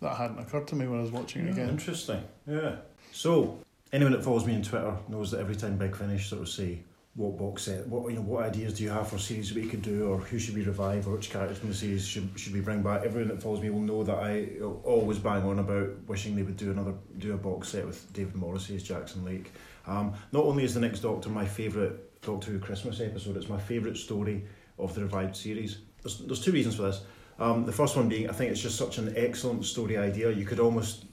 [0.00, 1.68] That hadn't occurred to me when I was watching it again.
[1.68, 2.22] Interesting.
[2.46, 2.76] Yeah.
[3.12, 3.58] So
[3.92, 6.80] anyone that follows me on Twitter knows that every time Big Finish sort of say
[7.14, 9.68] what box set, what you know, what ideas do you have for series that we
[9.68, 12.54] could do, or who should we revive, or which characters from the series should should
[12.54, 13.04] we bring back?
[13.04, 14.48] Everyone that follows me will know that I
[14.84, 18.36] always bang on about wishing they would do another do a box set with David
[18.36, 19.52] Morrissey as Jackson Lake.
[19.86, 23.58] Um, not only is the next Doctor my favourite Doctor Who Christmas episode, it's my
[23.58, 24.44] favourite story
[24.78, 25.78] of the revived series.
[26.02, 27.02] There's, there's two reasons for this.
[27.38, 30.30] Um, the first one being, I think it's just such an excellent story idea.
[30.30, 31.06] You could almost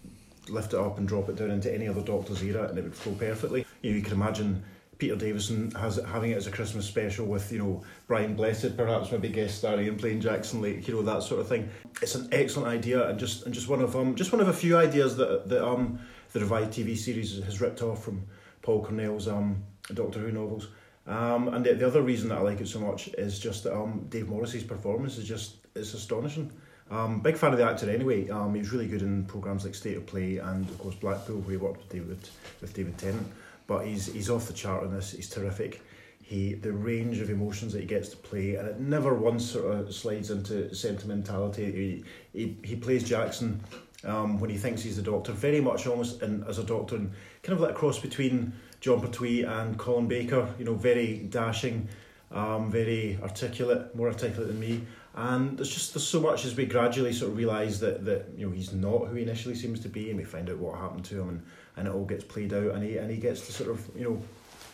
[0.50, 2.96] lift it up and drop it down into any other Doctor's era, and it would
[2.96, 3.66] flow perfectly.
[3.82, 4.64] You know, you could imagine
[4.98, 9.12] Peter Davison has having it as a Christmas special with you know Brian Blessed perhaps
[9.12, 11.70] maybe guest starring and playing Jackson Lake, you know that sort of thing.
[12.02, 14.54] It's an excellent idea and just and just one of um just one of a
[14.54, 16.00] few ideas that that um
[16.34, 18.26] the revived TV series has ripped off from
[18.62, 20.68] Paul Cornell's um Doctor Who novels.
[21.08, 23.74] Um, and the, the other reason that I like it so much is just that
[23.76, 26.52] um, Dave Morrissey's performance is just it's astonishing.
[26.90, 28.30] Um, big fan of the actor anyway.
[28.30, 31.38] Um, he was really good in programs like State of Play and of course Blackpool,
[31.38, 32.30] where he worked with David
[32.62, 33.28] with David Tennant.
[33.68, 35.12] But he's he's off the chart in this.
[35.12, 35.82] He's terrific.
[36.28, 39.74] he the range of emotions that he gets to play, and it never once sort
[39.74, 42.04] of slides into sentimentality.
[42.34, 43.62] He he, he plays Jackson
[44.04, 47.12] um, when he thinks he's the Doctor, very much almost in, as a Doctor, and
[47.44, 50.54] kind of like a cross between Jon Pertwee and Colin Baker.
[50.60, 51.88] You know, very dashing,
[52.32, 54.82] um, very articulate, more articulate than me.
[55.16, 58.46] And there's just there's so much as we gradually sort of realise that that you
[58.46, 61.06] know he's not who he initially seems to be, and we find out what happened
[61.06, 61.44] to him, and,
[61.76, 64.04] and it all gets played out, and he and he gets to sort of you
[64.04, 64.22] know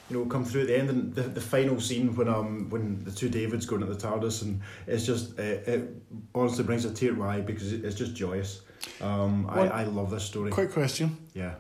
[0.10, 3.04] you know, come through at the end and the, the final scene when um when
[3.06, 5.90] the two Davids go into the TARDIS and it's just it, it
[6.36, 8.62] honestly brings a tear to my eye because it, it's just joyous.
[9.00, 10.52] Um, I, I love this story.
[10.52, 11.18] Quick question.
[11.34, 11.56] Yeah,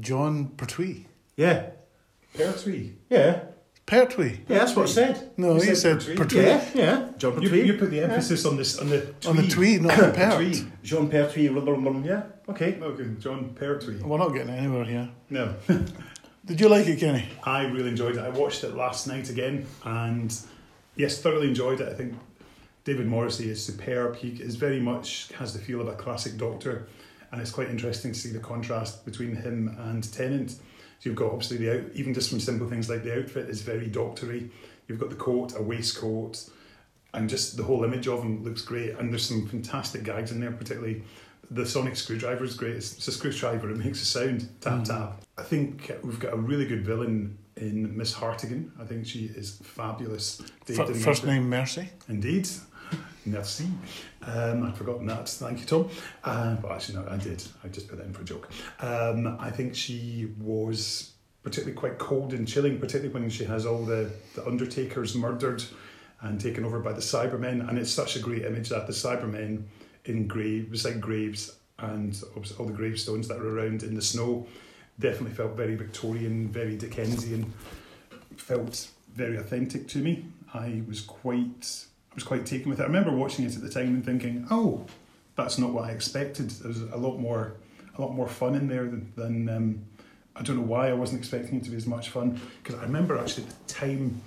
[0.00, 1.06] Jon Pertwee.
[1.36, 1.70] yeah,
[2.36, 2.92] Pertwee.
[3.10, 3.40] yeah,
[3.86, 4.40] Pertwee.
[4.48, 4.58] yeah.
[4.58, 5.30] That's what I said.
[5.36, 6.16] No, You he said said Pertwee?
[6.16, 6.42] Pertwee.
[6.42, 7.08] Yeah, yeah.
[7.18, 7.66] Jon You, Pertwee.
[7.66, 9.76] you put the emphasis on this on the On the twee.
[9.76, 10.34] twee, not the pert.
[10.36, 10.64] Twee.
[10.82, 11.48] Jean Pertwee.
[11.48, 12.22] blah, blah, blah, Yeah.
[12.48, 12.78] Okay.
[12.80, 14.00] Okay, Jon Pertwee.
[14.02, 15.08] We're not getting anywhere here.
[15.30, 15.54] No,
[16.46, 17.28] Did you like it, Kenny?
[17.42, 18.20] I really enjoyed it.
[18.20, 20.32] I watched it last night again, and
[20.94, 21.88] yes, thoroughly enjoyed it.
[21.88, 22.14] I think
[22.84, 24.14] David Morrissey is superb.
[24.14, 26.86] He is very much has the feel of a classic Doctor,
[27.32, 30.54] and it's quite interesting to see the contrast between him and Tennant.
[30.98, 33.62] So you've got obviously the out, even just from simple things like the outfit is
[33.62, 34.50] very doctory.
[34.88, 36.48] You've got the coat, a waistcoat,
[37.12, 38.90] and just the whole image of him looks great.
[38.98, 41.02] And there's some fantastic gags in there, particularly
[41.50, 42.76] the sonic screwdriver is great.
[42.76, 44.84] It's, a screwdriver, it makes a sound, tap mm.
[44.84, 45.22] tap.
[45.38, 48.72] I think we've got a really good villain in Miss Hartigan.
[48.80, 50.42] I think she is fabulous.
[50.68, 51.88] F- first name Mercy.
[52.08, 52.48] Indeed.
[53.26, 53.66] Merci.
[54.22, 55.28] Um, I'd forgotten that.
[55.28, 55.90] Thank you, Tom.
[56.24, 57.42] Uh, but actually, no, I did.
[57.64, 58.50] I just put that in for a joke.
[58.80, 61.12] Um, I think she was
[61.42, 65.62] particularly quite cold and chilling, particularly when she has all the, the Undertakers murdered
[66.20, 67.68] and taken over by the Cybermen.
[67.68, 69.64] And it's such a great image that the Cybermen
[70.04, 72.20] in grave, beside graves and
[72.58, 74.46] all the gravestones that are around in the snow
[74.98, 77.52] definitely felt very Victorian, very Dickensian,
[78.36, 80.24] felt very authentic to me.
[80.54, 81.86] I was quite
[82.16, 82.82] was quite taken with it.
[82.82, 84.84] I remember watching it at the time and thinking, "Oh,
[85.36, 87.54] that's not what I expected." There's a lot more
[87.96, 89.84] a lot more fun in there than, than um,
[90.34, 92.82] I don't know why I wasn't expecting it to be as much fun because I
[92.82, 94.20] remember actually at the time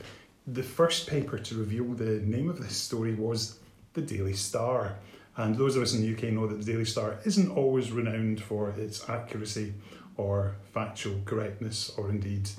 [0.48, 3.60] the first paper to reveal the name of this story was
[3.94, 4.96] the Daily Star.
[5.38, 8.42] And those of us in the UK know that the Daily Star isn't always renowned
[8.42, 9.74] for its accuracy
[10.18, 12.50] or factual correctness or indeed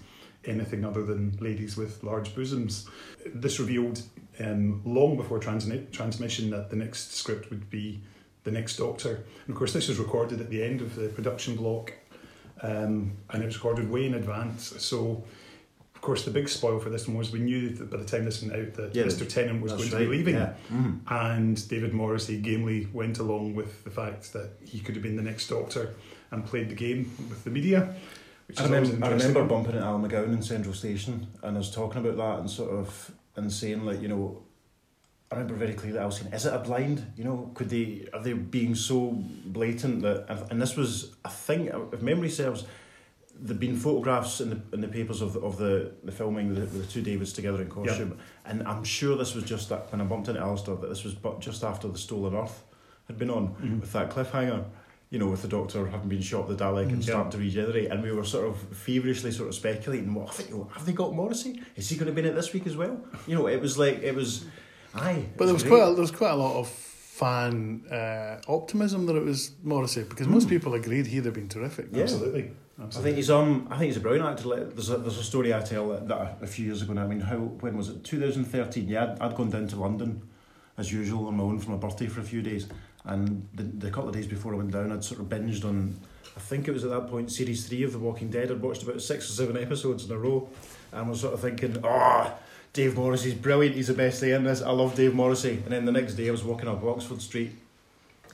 [0.47, 2.89] anything other than ladies with large bosoms.
[3.27, 4.01] This revealed
[4.41, 8.01] um, long before transmi- transmission that the next script would be
[8.45, 9.17] The Next Doctor.
[9.47, 11.93] And of course, this was recorded at the end of the production block
[12.63, 14.75] um, and it was recorded way in advance.
[14.83, 15.25] So,
[15.95, 18.25] of course, the big spoil for this one was we knew that by the time
[18.25, 19.29] this went out that Yeah, Mr.
[19.29, 20.35] Tennant was going to be leaving.
[20.35, 20.55] Yeah.
[20.73, 21.01] Mhm.
[21.09, 25.23] And David Morrissey gamely went along with the fact that he could have been the
[25.23, 25.95] next Doctor
[26.31, 27.95] and played the game with the media.
[28.47, 31.71] Which I remember, I remember bumping into Al McGown in Central Station and I was
[31.71, 34.43] talking about that and sort of and saying like you know
[35.33, 37.13] I remember very clearly I was saying is it a blind?
[37.17, 39.11] You know could they are they being so
[39.47, 42.65] blatant that and this was I think if memory serves
[43.43, 46.57] there'd been photographs in the in the papers of the, of the, the filming with
[46.57, 49.91] the, with the two Davids together in costume and I'm sure this was just that
[49.93, 52.63] when I bumped into Alistair that this was but just after the Stolen Earth
[53.07, 53.81] had been on Mhm.
[53.81, 54.65] with that cliffhanger
[55.11, 57.13] you know, with the Doctor having been shot the Dalek and Mm, yeah.
[57.13, 60.57] starting to regenerate, and we were sort of feverishly sort of speculating, what have they,
[60.75, 61.61] have they got Morrissey?
[61.77, 63.01] Is he going to be in it this week as well?
[63.27, 64.45] You know, it was like it was,
[64.95, 65.25] aye.
[65.37, 65.71] But there was great.
[65.81, 70.05] quite a, there was quite a lot of fan uh, optimism that it was Morrissey
[70.05, 71.89] because most people agreed he'd have been terrific.
[71.93, 72.05] Yeah.
[72.05, 72.53] Absolutely.
[72.83, 73.67] I think he's um.
[73.71, 74.65] I think he's a brilliant actor.
[74.65, 76.95] There's a there's a story I tell that, that a few years ago.
[76.95, 78.05] Now, I mean, how when was it?
[78.05, 78.89] 2013.
[78.89, 80.23] Yeah, I'd, I'd gone down to London,
[80.79, 82.69] as usual, on my own for my birthday for a few days,
[83.05, 85.99] and the, the couple of days before I went down, I'd sort of binged on.
[86.37, 88.51] I think it was at that point series three of The Walking Dead.
[88.51, 90.49] I'd watched about six or seven episodes in a row,
[90.93, 92.35] and was sort of thinking, oh.
[92.73, 93.75] Dave Morrissey's brilliant.
[93.75, 94.63] He's the best thing in this.
[94.63, 95.61] I love Dave Morrissey.
[95.65, 97.51] And then the next day, I was walking up Oxford Street,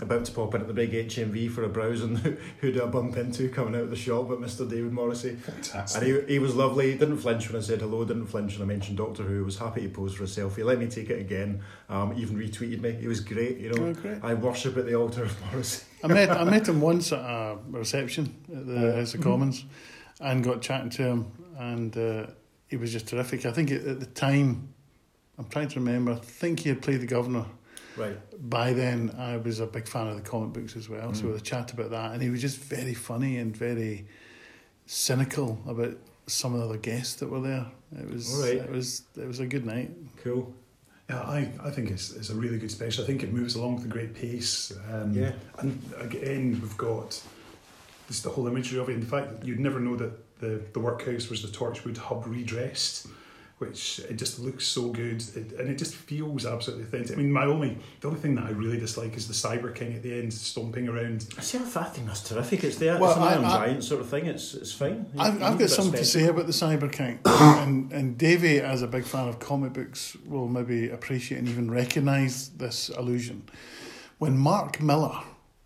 [0.01, 2.19] about to pop in at the big HMV for a browse, and
[2.61, 4.69] who do I bump into coming out of the shop but Mr.
[4.69, 5.37] David Morrissey.
[5.37, 6.03] Fantastic.
[6.03, 8.63] And he, he was lovely, he didn't flinch when I said hello, didn't flinch when
[8.63, 11.21] I mentioned Doctor Who, was happy to pose for a selfie, let me take it
[11.21, 13.87] again, um, even retweeted me, he was great, you know.
[13.87, 14.19] Oh, great.
[14.23, 15.85] I worship at the altar of Morrissey.
[16.05, 19.65] I met I met him once at a reception at the House of Commons,
[20.21, 22.27] and got chatting to him, and uh,
[22.69, 23.47] he was just terrific.
[23.47, 24.73] I think at, at the time,
[25.39, 26.13] I'm trying to remember.
[26.13, 27.47] I think he had played the governor.
[27.97, 28.17] Right.
[28.51, 31.25] By then, I was a big fan of the comic books as well, so Mm.
[31.27, 34.07] we had a chat about that, and he was just very funny and very
[34.87, 37.67] cynical about some of the other guests that were there.
[37.99, 38.57] It was All right.
[38.57, 39.91] it was it was a good night.
[40.23, 40.53] Cool.
[41.09, 43.05] Yeah, I, I think it's, it's a really good special.
[43.05, 44.73] I think it moves along with a great pace.
[44.93, 45.33] Um, Yeah.
[45.61, 47.23] And again, we've got
[48.09, 48.95] this the whole imagery of it.
[48.95, 53.07] In fact, that you'd never know that the, the workhouse was the Torchwood hub redressed.
[53.59, 57.13] Which it just looks so good it, and it just feels absolutely authentic.
[57.17, 59.95] I mean, my only the only thing that I really dislike is the Cyber King
[59.95, 61.23] at the end stomping around.
[61.43, 62.65] See, I think that's terrific.
[62.65, 64.27] It's the Well, it's an I- Iron I- Giant sort of thing.
[64.27, 65.07] It's it's fine.
[65.15, 68.19] You- I've, you I've got bit something to say about the Cyber King, and and
[68.19, 72.91] Davey, as a big fan of comic books, will maybe appreciate and even recognise this
[72.91, 73.43] allusion.
[74.19, 75.23] When Mark Millar,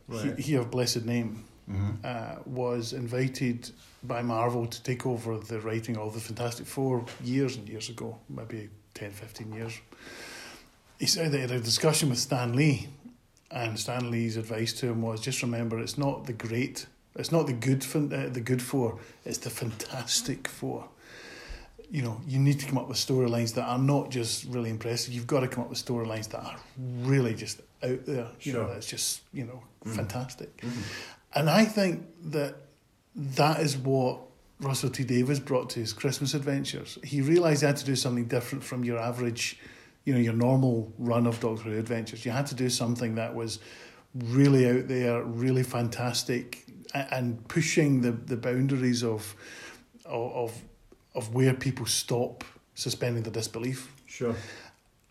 [0.07, 0.37] Right.
[0.37, 2.05] he, he of blessed name, Mhm.
[2.05, 3.71] uh, was invited
[4.03, 8.19] by Marvel to take over the writing of the Fantastic Four years and years ago,
[8.29, 9.79] maybe 10, 15 years.
[10.99, 12.89] He said that he had a discussion with Stan Lee,
[13.51, 16.87] and Stan Lee's advice to him was just remember it's not the great,
[17.17, 20.89] it's not the good, fan- uh, the good four, it's the fantastic four.
[21.91, 25.13] You know, you need to come up with storylines that are not just really impressive.
[25.13, 28.29] You've got to come up with storylines that are really just out there.
[28.43, 28.69] You know, Sure.
[28.69, 29.97] that's just you know Mm.
[29.97, 30.57] fantastic.
[30.59, 30.83] Mhm.
[31.35, 32.55] And I think that
[33.15, 34.21] that is what
[34.61, 36.99] Russell T Davies brought to his Christmas adventures.
[37.03, 39.59] He realised he had to do something different from your average,
[40.05, 42.25] you know, your normal run of Doctor Who adventures.
[42.25, 43.59] You had to do something that was
[44.15, 49.35] really out there, really fantastic, and pushing the, the boundaries of,
[50.05, 50.53] of
[51.15, 52.45] of where people stop
[52.75, 53.93] suspending their disbelief.
[54.07, 54.35] Sure.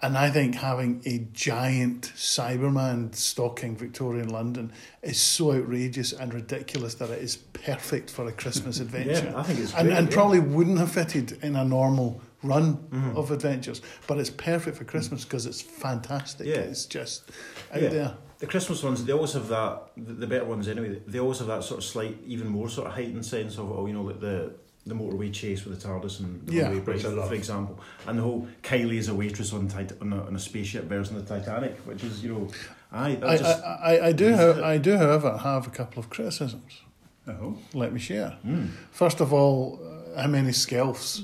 [0.01, 6.93] And I think having a giant Cyberman stalking Victorian London is so outrageous and ridiculous
[6.95, 9.25] that it is perfect for a Christmas adventure.
[9.31, 10.13] Yeah, I think it's and, great, and yeah.
[10.15, 13.17] probably wouldn't have fitted in a normal run Mhm.
[13.17, 16.47] of adventures, but it's perfect for Christmas because it's fantastic.
[16.47, 16.55] Yeah.
[16.59, 17.29] It's just
[17.73, 17.89] out Yeah.
[17.89, 18.13] there.
[18.37, 19.81] The Christmas ones, they always have that.
[19.97, 21.01] The, the better ones, anyway.
[21.05, 23.85] They always have that sort of slight, even more sort of heightened sense of, oh,
[23.85, 24.53] you know, like the
[24.89, 27.27] the motorway chase with the TARDIS and the Yeah, Runaway which Bride, I love.
[27.29, 30.39] for example, and the whole Kylie as a waitress on Tit- on, a, on a
[30.39, 32.47] spaceship version of the Titanic, which is, you know,
[32.91, 35.99] aye, that I, just I, I, I do, ho- I do, however, have a couple
[35.99, 36.81] of criticisms.
[37.27, 38.37] Oh, Let me share.
[38.45, 38.69] Mm.
[38.91, 39.79] First of all,
[40.15, 41.21] uh, how many skelfs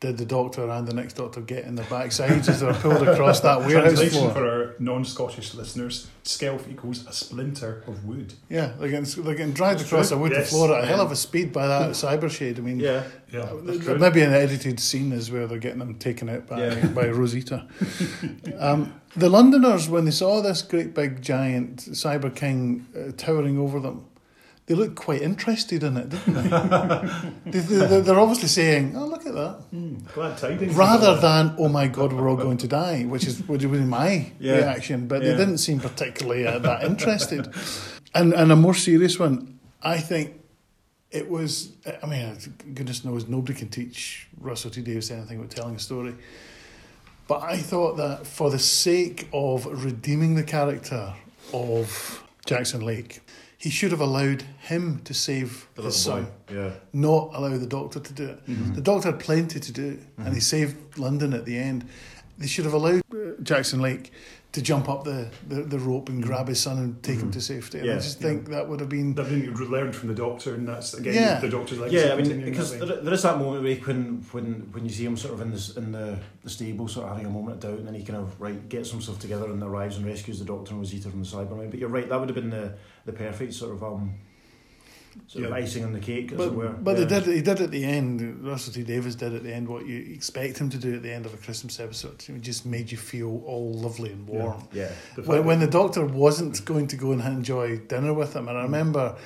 [0.00, 3.40] did the doctor and the next doctor get in their backsides as they're pulled across
[3.40, 4.30] that warehouse translation floor?
[4.32, 8.32] for our non-Scottish listeners: skelf equals a splinter of wood.
[8.48, 10.16] Yeah, they're getting, they're getting dragged That's across true.
[10.16, 10.48] a wood Yes.
[10.48, 12.58] floor at a hell of a speed by that cyber shade.
[12.58, 13.98] I mean, yeah, Yeah, uh, there true.
[13.98, 16.86] maybe an edited scene is where they're getting them taken out by, Yeah.
[16.88, 17.66] by Rosita.
[18.58, 23.80] um, the Londoners, when they saw this great big giant cyber king uh, towering over
[23.80, 24.06] them,
[24.70, 26.34] they looked quite interested in it, didn't
[27.44, 27.58] they?
[27.58, 28.00] they?
[28.02, 29.64] They're obviously saying, "Oh, look at that,"
[30.14, 30.76] Glad tidings.
[30.76, 34.30] rather than "Oh my God, we're all going to die," which is would been my
[34.38, 34.58] Yeah.
[34.58, 35.08] reaction.
[35.08, 35.32] But Yeah.
[35.32, 37.48] they didn't seem particularly uh, that interested.
[38.14, 40.34] And and a more serious one, I think
[41.10, 41.70] it was.
[42.02, 42.36] I mean,
[42.72, 46.14] goodness knows, nobody can teach Russell T Davies anything about telling a story.
[47.26, 51.14] But I thought that for the sake of redeeming the character
[51.52, 53.20] of Jackson Lake,
[53.56, 56.26] he should have allowed him to save the his son.
[56.52, 58.44] Yeah, not allow the doctor to do it.
[58.46, 58.74] Mm-hmm.
[58.74, 60.38] The doctor had plenty to do, and he mm-hmm.
[60.40, 61.86] saved London at the end.
[62.38, 63.02] They should have allowed
[63.44, 64.12] Jackson Lake
[64.52, 67.40] to jump up the, the, the rope and grab his son and take him to
[67.40, 67.78] safety.
[67.78, 69.14] And I Yeah, just think that would have been.
[69.14, 71.38] They've been learned from the Doctor, and that's again Yeah.
[71.38, 72.04] the Doctor's legacy.
[72.08, 72.12] yeah.
[72.14, 75.16] I mean, because there, there is that moment where when when when you see him
[75.16, 77.78] sort of in this in the, the stable, sort of having a moment of doubt,
[77.78, 80.70] and then he kind of right gets himself together and arrives and rescues the Doctor
[80.72, 81.70] and Rosita from the Cybermen.
[81.70, 84.14] But you're right, that would have been the the perfect sort of um
[85.26, 85.56] sort of Yeah.
[85.56, 86.68] icing on the cake, as But, it were.
[86.70, 87.04] but yeah.
[87.04, 87.34] they did.
[87.34, 88.44] He did at the end.
[88.44, 91.12] Russell T Davies did at the end what you expect him to do at the
[91.12, 92.24] end of a Christmas episode.
[92.28, 94.62] It just made you feel all lovely and warm.
[94.72, 94.88] Yeah.
[95.16, 98.48] The fact when, when the doctor wasn't going to go and enjoy dinner with him,
[98.48, 99.16] and I remember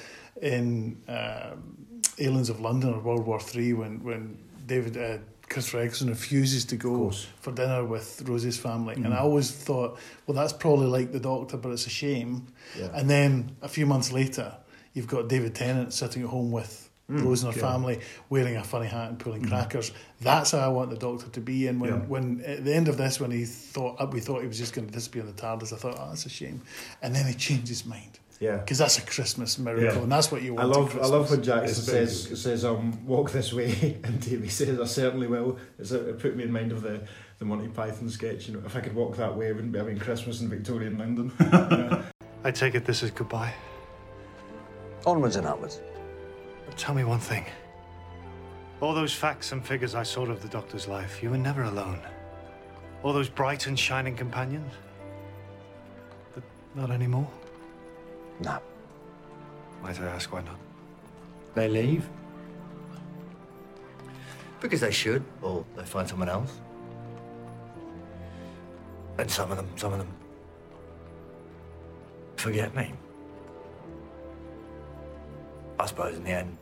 [0.43, 1.77] in um
[2.19, 5.19] Aliens of London or World War Three when when David uh,
[5.49, 9.13] Christopher Eccleston refuses to go for dinner with Rosie's family, and Mhm.
[9.13, 12.47] I always thought, well, that's probably like the doctor, but it's a shame.
[12.79, 12.89] Yeah.
[12.95, 14.55] And then a few months later,
[14.95, 16.81] you've got David Tennant sitting at home with
[17.11, 17.71] Mm, Rose and her yeah.
[17.71, 19.49] family, wearing a funny hat and pulling Mhm.
[19.49, 19.93] crackers.
[20.23, 21.67] That's how I want the Doctor to be.
[21.67, 21.99] And when, Yeah.
[21.99, 24.87] when at the end of this, when he thought we thought he was just going
[24.89, 26.63] to disappear in the TARDIS, I thought, oh, that's a shame.
[27.03, 28.57] And then he changed his mind yeah.
[28.57, 30.03] because that's a Christmas miracle, Yeah.
[30.03, 30.71] and that's what you want.
[30.71, 32.39] at love I love when Jackson says good.
[32.39, 35.59] says um walk this way and Davey says I certainly will.
[35.79, 37.03] It's, it put me in mind of the,
[37.39, 38.49] the Monty Python sketch.
[38.49, 40.97] You know, if I could walk that way, I wouldn't be having Christmas in Victorian
[40.97, 41.33] London.
[42.43, 43.53] I take it this is goodbye.
[45.07, 45.81] Onwards and upwards.
[46.67, 47.45] But tell me one thing.
[48.81, 52.01] All those facts and figures I saw of the Doctor's life, you were never alone.
[53.03, 54.73] All those bright and shining companions.
[56.35, 56.43] But
[56.75, 57.29] not anymore.
[58.41, 58.59] No.
[59.83, 60.59] Might I ask why not?
[61.55, 62.09] They leave?
[64.61, 66.59] Because they should, or they find someone else.
[69.19, 70.09] And some of them, some of them
[72.37, 72.93] forget me.
[75.85, 76.57] I suppose in the end.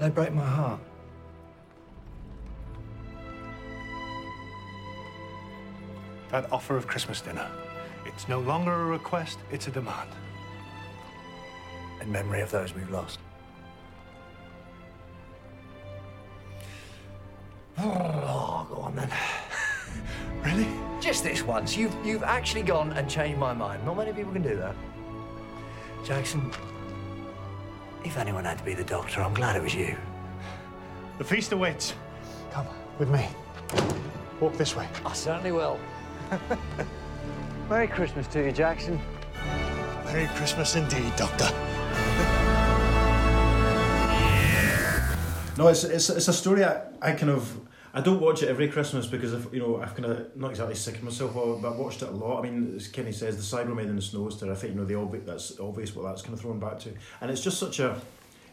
[0.00, 0.80] They break my heart.
[6.30, 7.48] That offer of Christmas dinner.
[8.06, 10.10] It's no longer a request, it's a demand.
[12.00, 13.20] In memory of those we've lost.
[21.54, 21.76] Once.
[21.76, 23.84] You've you've actually gone and changed my mind.
[23.84, 24.74] Not many people can do that.
[26.04, 26.50] Jackson,
[28.02, 29.96] if anyone had to be the doctor, I'm glad it was you.
[31.18, 31.94] The feast awaits.
[32.50, 32.66] Come
[32.98, 33.28] with me.
[34.40, 34.88] Walk this way.
[35.06, 35.78] I certainly will.
[37.70, 39.00] Merry Christmas to you, Jackson.
[40.06, 41.48] Merry Christmas indeed, Doctor.
[45.56, 47.63] No, it's, it's, it's a story I, I kind of
[47.96, 50.74] I don't watch it every Christmas because of you know I've kind of not exactly
[50.74, 52.40] sick of myself but I've watched it a lot.
[52.40, 54.50] I mean, as Kenny says, the Cybermen and the Snowster.
[54.50, 56.92] I think you know the obvious that's obvious what that's kind of thrown back to,
[57.20, 58.00] and it's just such a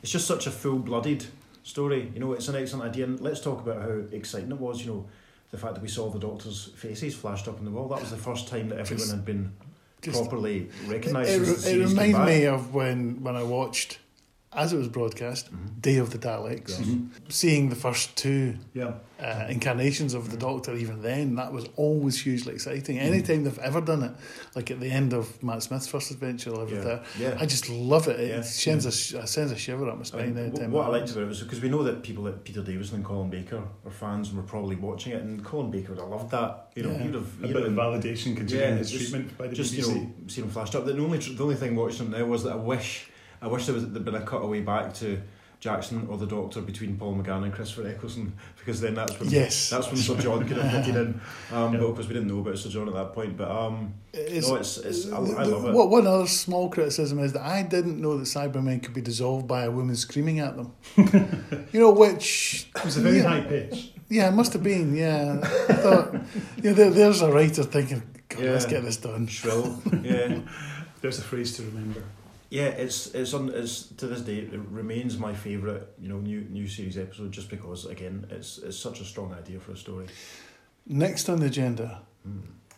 [0.03, 1.25] it's just such a full blooded
[1.63, 2.11] story.
[2.13, 3.05] You know, it's an excellent idea.
[3.05, 4.85] And let's talk about how exciting it was.
[4.85, 5.05] You know,
[5.51, 7.87] the fact that we saw the Doctor's faces flashed up on the wall.
[7.87, 9.53] That was the first time that everyone Just- had been
[10.01, 11.29] properly recognised.
[11.29, 13.99] It, it came reminds me of when, when I watched,
[14.53, 15.79] as it was broadcast, mm-hmm.
[15.79, 17.05] Day of the Daleks, mm-hmm.
[17.29, 18.95] seeing the first two Yeah.
[19.19, 20.55] uh, incarnations of the mm-hmm.
[20.57, 20.75] Doctor.
[20.75, 22.99] Even then, that was always hugely exciting.
[22.99, 24.11] Anytime they've ever done it,
[24.55, 26.81] like at the end of Matt Smith's first adventure, over Yeah.
[26.81, 27.37] there, Yeah.
[27.39, 28.19] I just love it.
[28.19, 28.41] It Yeah.
[28.41, 30.35] sends a sh- sends a shiver up my I spine.
[30.35, 32.43] mean, anytime wh- what I liked about it was because we know that people like
[32.43, 35.93] Peter Davison and Colin Baker are fans and were probably watching it, and Colin Baker
[35.93, 36.71] would have loved that.
[36.75, 37.03] You know, Yeah.
[37.03, 39.87] he'd have A he'd bit of validation considering his just- treatment by the just BBC.
[39.95, 40.85] you know, seeing him flashed up.
[40.85, 43.07] The only the only thing watching him now was that I wish
[43.41, 45.21] I wish there was there'd been a cutaway back to
[45.59, 49.69] Jackson or the Doctor between Paul McGann and Christopher Eccleston because then that's when Yes,
[49.69, 51.21] that's when Sir John could have fitted in.
[51.51, 53.37] Um, But of course we didn't know about Sir John at that point.
[53.37, 55.73] But um, It's- no, it's, it's I, the- I love it.
[55.73, 59.47] What one other small criticism is that I didn't know that Cybermen could be dissolved
[59.47, 60.73] by a woman screaming at them.
[61.71, 63.91] you know, which It was a very yeah, high pitch.
[64.09, 64.95] Yeah, it must have been.
[64.95, 65.39] Yeah,
[65.69, 66.13] I thought,
[66.57, 69.27] you know, there, there's a writer thinking, God, let's get this done.
[69.27, 70.39] Shrill, yeah.
[71.01, 72.03] There's a phrase to remember.
[72.51, 76.41] Yeah, it's it's on it's to this day it remains my favourite you know new
[76.49, 80.07] new series episode just because again it's it's such a strong idea for a story.
[80.85, 82.01] Next on the agenda,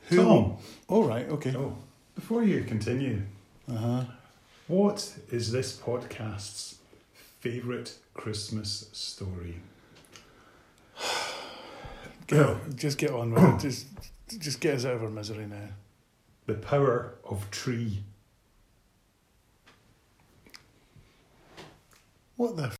[0.10, 0.16] who?
[0.18, 0.58] Tom.
[0.90, 1.56] Oh right, okay.
[1.58, 1.76] Oh,
[2.14, 3.24] Before you continue,
[3.68, 4.04] Uh huh.
[4.68, 6.76] what is this podcast's
[7.40, 9.56] favourite Christmas story?
[12.28, 13.60] Get, just get on with it.
[13.70, 13.88] Just,
[14.40, 15.68] just get us out of our misery now.
[16.48, 18.04] The power of tree.
[22.38, 22.78] What the f-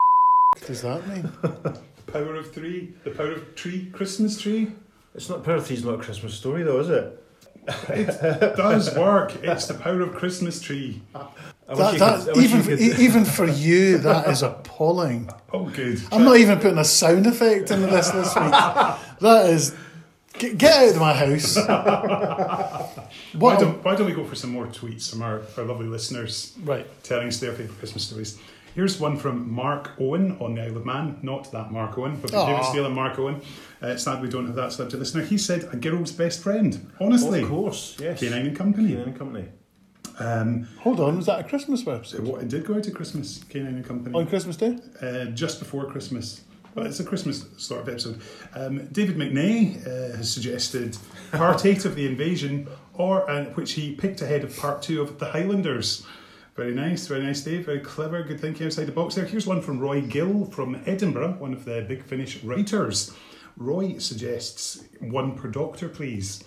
[0.66, 1.24] does that mean?
[1.42, 1.80] The
[2.12, 2.94] power of three.
[3.04, 3.90] The power of tree.
[3.92, 4.72] Christmas tree.
[5.16, 7.20] it's not Power of Three's not a Christmas story though, is it?
[7.90, 9.36] It does work.
[9.44, 11.02] It's the power of Christmas tree.
[11.14, 15.30] That, that, could- even, could- even for you, that is appalling.
[15.54, 16.02] Oh, good.
[16.12, 18.52] I'm not even putting a sound effect into this this week.
[18.52, 19.74] That is.
[20.40, 21.56] Get, get out of my house.
[23.34, 26.54] Why don't, why don't we go for some more tweets from our, our lovely listeners
[26.64, 26.86] Right.
[27.04, 28.40] telling us their favourite Christmas stories?
[28.76, 32.34] Here's one from Mark Owen on the Isle of Man, not that Mark Owen, but
[32.34, 32.46] Aw.
[32.48, 33.42] David Steele and Mark Owen.
[33.82, 35.24] Uh, it's sad we don't have that celebrity listener.
[35.24, 36.92] He said, a girl's best friend.
[37.00, 37.44] Honestly.
[37.44, 38.20] of course, yes.
[38.20, 38.94] K9 and Company.
[38.94, 39.48] K9 and Company.
[40.20, 42.06] Um, Hold on, was that a Christmas website?
[42.18, 44.18] so what, it did go out at Christmas, K9 and Company.
[44.18, 44.78] On Christmas Day?
[45.02, 46.42] uh, just before Christmas.
[46.76, 48.20] But it's a Christmas sort of episode.
[48.56, 50.98] Um, David McNay uh, has suggested
[51.32, 55.20] part eight of the invasion, or uh, which he picked ahead of part two of
[55.20, 56.04] the Highlanders.
[56.56, 57.66] Very nice, very nice, Dave.
[57.66, 59.26] Very clever, good thinking outside the box there.
[59.26, 63.12] Here's one from Roy Gill from Edinburgh, one of the Big Finish writers.
[63.58, 66.44] Roy suggests one per doctor, please.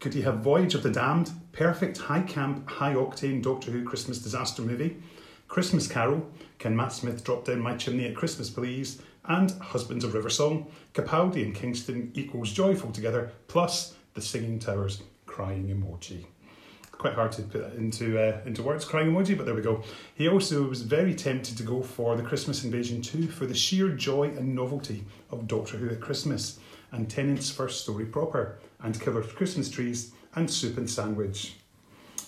[0.00, 4.18] Could he have Voyage of the Damned, perfect high camp, high octane Doctor Who Christmas
[4.18, 4.96] disaster movie?
[5.48, 6.26] Christmas Carol,
[6.58, 9.02] Can Matt Smith Drop Down My Chimney at Christmas Please?
[9.26, 15.02] And Husbands of River Song, Capaldi and Kingston equals joyful together, plus the Singing Towers
[15.26, 16.24] crying emoji.
[17.02, 19.82] Quite hard to put that into uh, into words, crying emoji, but there we go.
[20.14, 23.88] He also was very tempted to go for the Christmas Invasion 2 for the sheer
[23.88, 26.60] joy and novelty of Doctor Who at Christmas,
[26.92, 31.56] and Tennant's first story proper, and Killer Christmas Trees, and Soup and Sandwich.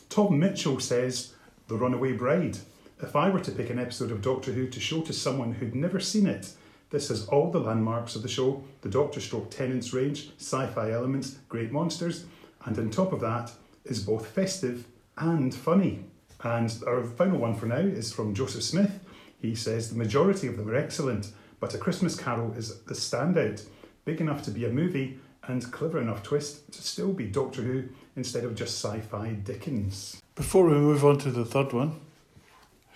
[0.09, 1.35] Tom Mitchell says,
[1.68, 2.59] The Runaway Bride.
[3.01, 5.77] If I were to pick an episode of Doctor Who to show to someone who'd
[5.77, 6.51] never seen it,
[6.91, 10.91] this has all the landmarks of the show the Doctor stroke Tennant's range, sci fi
[10.91, 12.25] elements, great monsters,
[12.64, 13.53] and on top of that
[13.85, 16.05] is both festive and funny.
[16.43, 19.01] And our final one for now is from Joseph Smith.
[19.41, 21.30] He says, The majority of them are excellent,
[21.61, 23.64] but A Christmas Carol is the standout,
[24.05, 27.85] big enough to be a movie and clever enough twist to still be Doctor Who
[28.16, 30.20] instead of just sci fi Dickens.
[30.35, 32.01] Before we move on to the third one,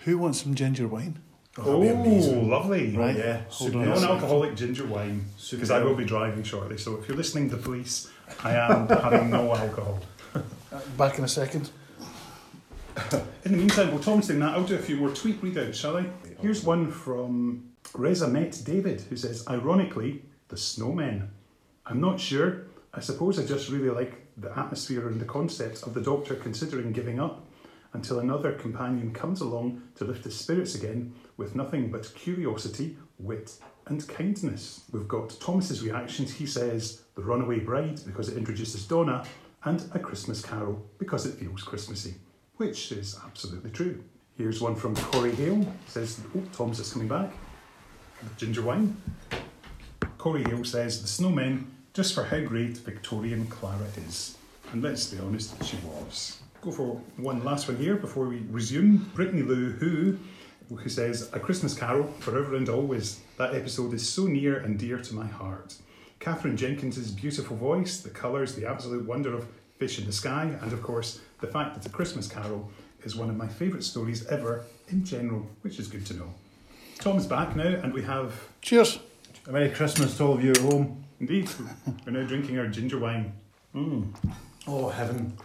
[0.05, 1.19] who wants some ginger wine?
[1.57, 2.49] Oh, amazing.
[2.49, 2.95] lovely.
[2.95, 3.17] Right.
[3.17, 4.01] Yeah, Hold super on a nice.
[4.01, 6.77] Non-alcoholic ginger wine, because I will be driving shortly.
[6.77, 8.09] So if you're listening to the police,
[8.43, 9.99] I am having no alcohol.
[10.97, 11.71] Back in a second.
[13.45, 15.97] In the meantime, while Tom's doing that, I'll do a few more tweet readouts, shall
[15.97, 16.05] I?
[16.41, 21.29] Here's one from Reza Met David, who says, ironically, the snowmen.
[21.85, 22.67] I'm not sure.
[22.93, 26.91] I suppose I just really like the atmosphere and the concept of the Doctor considering
[26.91, 27.45] giving up
[27.93, 33.57] until another companion comes along to lift his spirits again with nothing but curiosity, wit,
[33.87, 34.83] and kindness.
[34.91, 36.35] We've got Thomas's reactions.
[36.35, 39.25] He says, The Runaway Bride, because it introduces Donna,
[39.63, 42.15] and A Christmas Carol, because it feels Christmassy,
[42.57, 44.03] which is absolutely true.
[44.37, 45.65] Here's one from Corey Hale.
[45.87, 47.31] Says, Oh, Tom's is coming back.
[48.37, 48.95] Ginger wine.
[50.17, 54.37] Corey Hale says, The snowmen, just for how great Victorian Clara is.
[54.71, 56.39] And let's be honest, she was.
[56.61, 59.09] Go for one last one here before we resume.
[59.13, 60.17] Brittany Lou, who,
[60.73, 63.19] who says, A Christmas Carol, forever and always.
[63.37, 65.75] That episode is so near and dear to my heart.
[66.19, 69.47] Katherine Jenkins's beautiful voice, the colours, the absolute wonder of
[69.77, 72.69] Fish in the Sky, and of course, the fact that A Christmas Carol
[73.03, 76.33] is one of my favourite stories ever in general, which is good to know.
[76.99, 78.99] Tom's back now, and we have Cheers.
[79.47, 81.05] A Merry Christmas to all of you at home.
[81.21, 81.49] Indeed.
[82.05, 83.31] We're now drinking our ginger wine.
[83.73, 84.13] Mm.
[84.67, 85.37] Oh, heaven.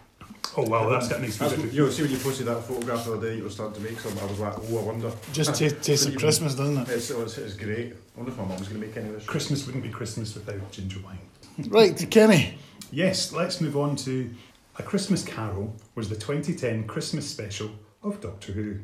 [0.57, 3.13] Oh, well, that's got nice That's, you know, see when you posted that photograph the
[3.13, 4.17] other day, you were starting to make some.
[4.19, 5.11] I was like, oh, I wonder.
[5.33, 6.89] Just ta- taste of Christmas, doesn't it?
[6.89, 7.93] It's, it's, it's great.
[7.93, 9.25] I wonder if my mum's going to make any of this.
[9.25, 11.19] Christmas wouldn't be Christmas without ginger wine.
[11.69, 12.57] Right, Kenny.
[12.91, 14.29] Yes, let's move on to
[14.77, 17.71] A Christmas Carol was the 2010 Christmas special
[18.03, 18.79] of Doctor Who.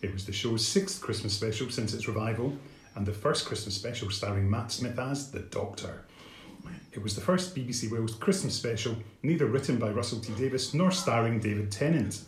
[0.00, 2.56] It was the show's sixth Christmas special since its revival,
[2.94, 6.04] and the first Christmas special starring Matt Smith as the Doctor.
[6.92, 10.90] It was the first BBC Wales Christmas special, neither written by Russell T Davies nor
[10.90, 12.20] starring David Tennant.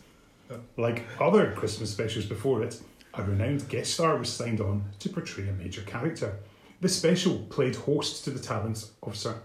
[0.75, 2.81] Like other Christmas specials before it,
[3.13, 6.39] a renowned guest star was signed on to portray a major character.
[6.81, 9.39] The special played host to the talents of Sir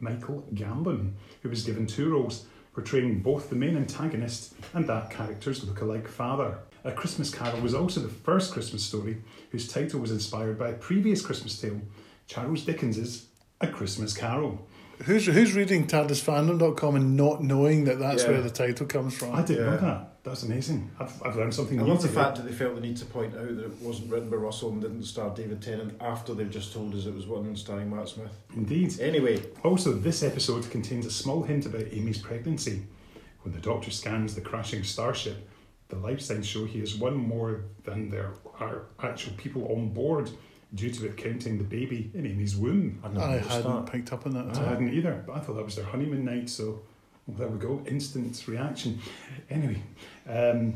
[0.00, 1.12] Michael Gambon,
[1.42, 6.58] who was given two roles, portraying both the main antagonist and that character's lookalike father.
[6.82, 9.22] A Christmas Carol was also the first Christmas story
[9.52, 11.80] whose title was inspired by a previous Christmas tale,
[12.26, 13.28] Charles Dickens's
[13.60, 14.66] A Christmas Carol.
[15.04, 18.30] Who's who's reading TARDISFandom.com and not knowing that that's Yeah.
[18.30, 19.34] where the title comes from?
[19.34, 19.76] I didn't know Yeah.
[19.78, 20.10] that.
[20.24, 20.90] That's amazing.
[20.98, 22.20] I've, I've learned something I new love the today.
[22.20, 24.70] fact that they felt the need to point out that it wasn't written by Russell
[24.70, 28.08] and didn't star David Tennant after they've just told us it was one starring Matt
[28.08, 28.30] Smith.
[28.56, 28.98] Indeed.
[29.00, 32.82] Anyway, Also, this episode contains a small hint about Amy's pregnancy.
[33.42, 35.36] When the Doctor scans the crashing starship,
[35.88, 40.30] the life signs show he is one more than there are actual people on board,
[40.74, 43.00] due to it counting the baby in Amy's womb.
[43.02, 44.66] I, I hadn't picked up on that I all.
[44.66, 46.80] hadn't either, but I thought that was their honeymoon night, so
[47.26, 49.00] well, there we go, instant reaction.
[49.48, 49.82] Anyway,
[50.28, 50.74] um,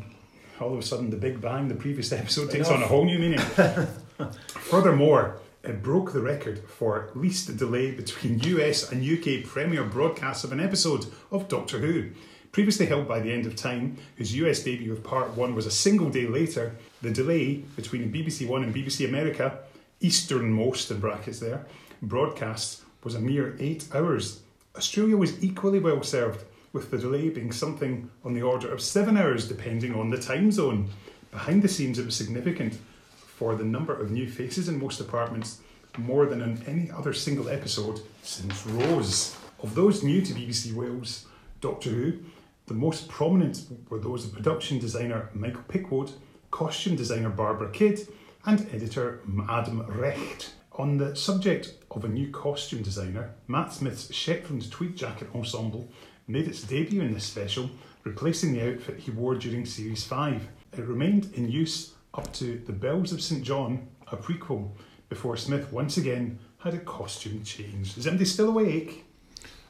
[0.60, 3.18] all of a sudden, the Big Bang, the previous episode, takes on a whole new
[3.18, 3.38] meaning.
[4.48, 10.52] Furthermore, it broke the record for least delay between US and UK premiere broadcasts of
[10.52, 12.10] an episode of Doctor Who.
[12.52, 15.70] Previously held by The End of Time, whose US debut of part one was a
[15.70, 19.58] single day later, the delay between BBC One and BBC America,
[20.00, 21.66] easternmost in brackets there,
[22.02, 24.40] broadcasts was a mere eight hours.
[24.76, 29.16] Australia was equally well served, with the delay being something on the order of seven
[29.16, 30.88] hours depending on the time zone.
[31.30, 32.78] Behind the scenes, it was significant
[33.14, 35.60] for the number of new faces in most departments,
[35.96, 39.36] more than in any other single episode since Rose.
[39.62, 41.26] Of those new to BBC Wales
[41.60, 42.18] Doctor Who,
[42.66, 46.12] the most prominent were those of production designer Michael Pickwood,
[46.50, 48.06] costume designer Barbara Kidd,
[48.44, 50.52] and editor Adam Recht.
[50.72, 55.88] On the subject of a new costume designer, Matt Smith's Shetland tweed jacket ensemble
[56.28, 57.70] made its debut in this special,
[58.04, 60.46] replacing the outfit he wore during Series 5.
[60.72, 63.42] It remained in use up to The Bells of St.
[63.42, 64.70] John, a prequel,
[65.08, 67.96] before Smith once again had a costume change.
[67.96, 69.04] Is anybody still awake?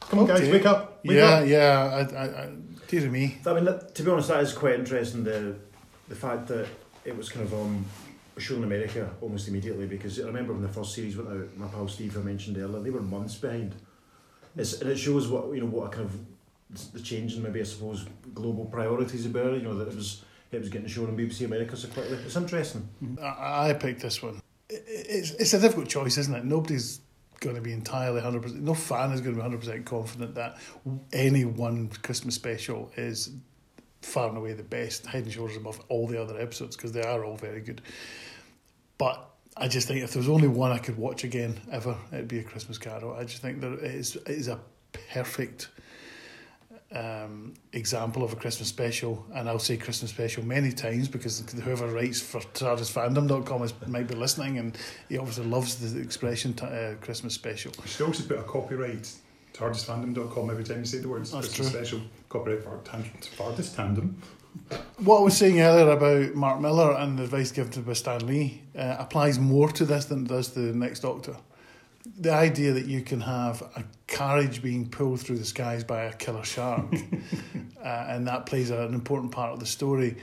[0.01, 0.99] Come on, guys, wake up!
[1.05, 1.47] Wake yeah, up.
[1.47, 2.07] yeah.
[2.11, 2.49] I, I, I,
[2.87, 3.37] dear me.
[3.45, 5.23] I mean, that, to be honest, that is quite interesting.
[5.23, 5.55] The
[6.07, 6.67] the fact that
[7.05, 7.85] it was kind of um,
[8.39, 11.57] shown in America almost immediately because I remember when the first series went out.
[11.57, 13.75] My pal Steve, I mentioned earlier, they were months behind.
[14.55, 17.59] It's, and it shows what you know what a kind of the change in maybe
[17.61, 19.53] I suppose global priorities about.
[19.53, 22.17] You know that it was it was getting shown on BBC America so quickly.
[22.17, 22.87] It's interesting.
[23.03, 23.23] Mm-hmm.
[23.23, 24.41] I, I picked this one.
[24.69, 26.45] It's, it's a difficult choice, isn't it?
[26.45, 27.01] Nobody's
[27.39, 30.57] going to be entirely 100%, no fan is going to be 100% confident that
[31.13, 33.31] any one Christmas special is
[34.01, 37.01] far and away the best, head and shoulders above all the other episodes, because they
[37.01, 37.81] are all very good.
[38.99, 39.25] But
[39.57, 42.39] I just think if there was only one I could watch again ever, it'd be
[42.39, 43.15] A Christmas Carol.
[43.15, 44.59] I just think that it is, it is a
[45.11, 45.69] perfect
[46.91, 51.87] um, example of a Christmas special, and I'll say Christmas special many times because whoever
[51.87, 54.77] writes for TARDISFandom.com is, might be listening, and
[55.07, 57.71] he obviously loves the expression t- uh, Christmas special.
[57.83, 59.11] You should also put a copyright
[59.53, 61.79] TARDISFandom.com every time you say the words That's Christmas true.
[61.79, 62.01] special.
[62.29, 64.13] Copyright for TARDIS Fandom.
[64.97, 68.25] What I was saying earlier about Mark Millar and the advice given to by Stan
[68.27, 71.37] Lee uh, applies more to this than it does to the next Doctor.
[72.17, 76.13] The idea that you can have a carriage being pulled through the skies by a
[76.13, 76.85] killer shark,
[77.83, 80.17] uh, and that plays an important part of the story,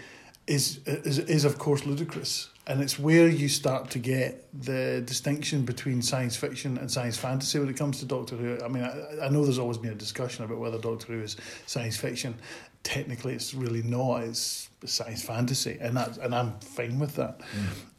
[0.46, 2.50] is, is is of course ludicrous.
[2.68, 7.60] And it's where you start to get the distinction between science fiction and science fantasy
[7.60, 8.58] when it comes to Doctor Who.
[8.64, 11.36] I mean, I, I know there's always been a discussion about whether Doctor Who is
[11.66, 12.34] science fiction.
[12.86, 14.22] Technically, it's really not.
[14.22, 17.40] It's science fantasy, and that and I'm fine with that.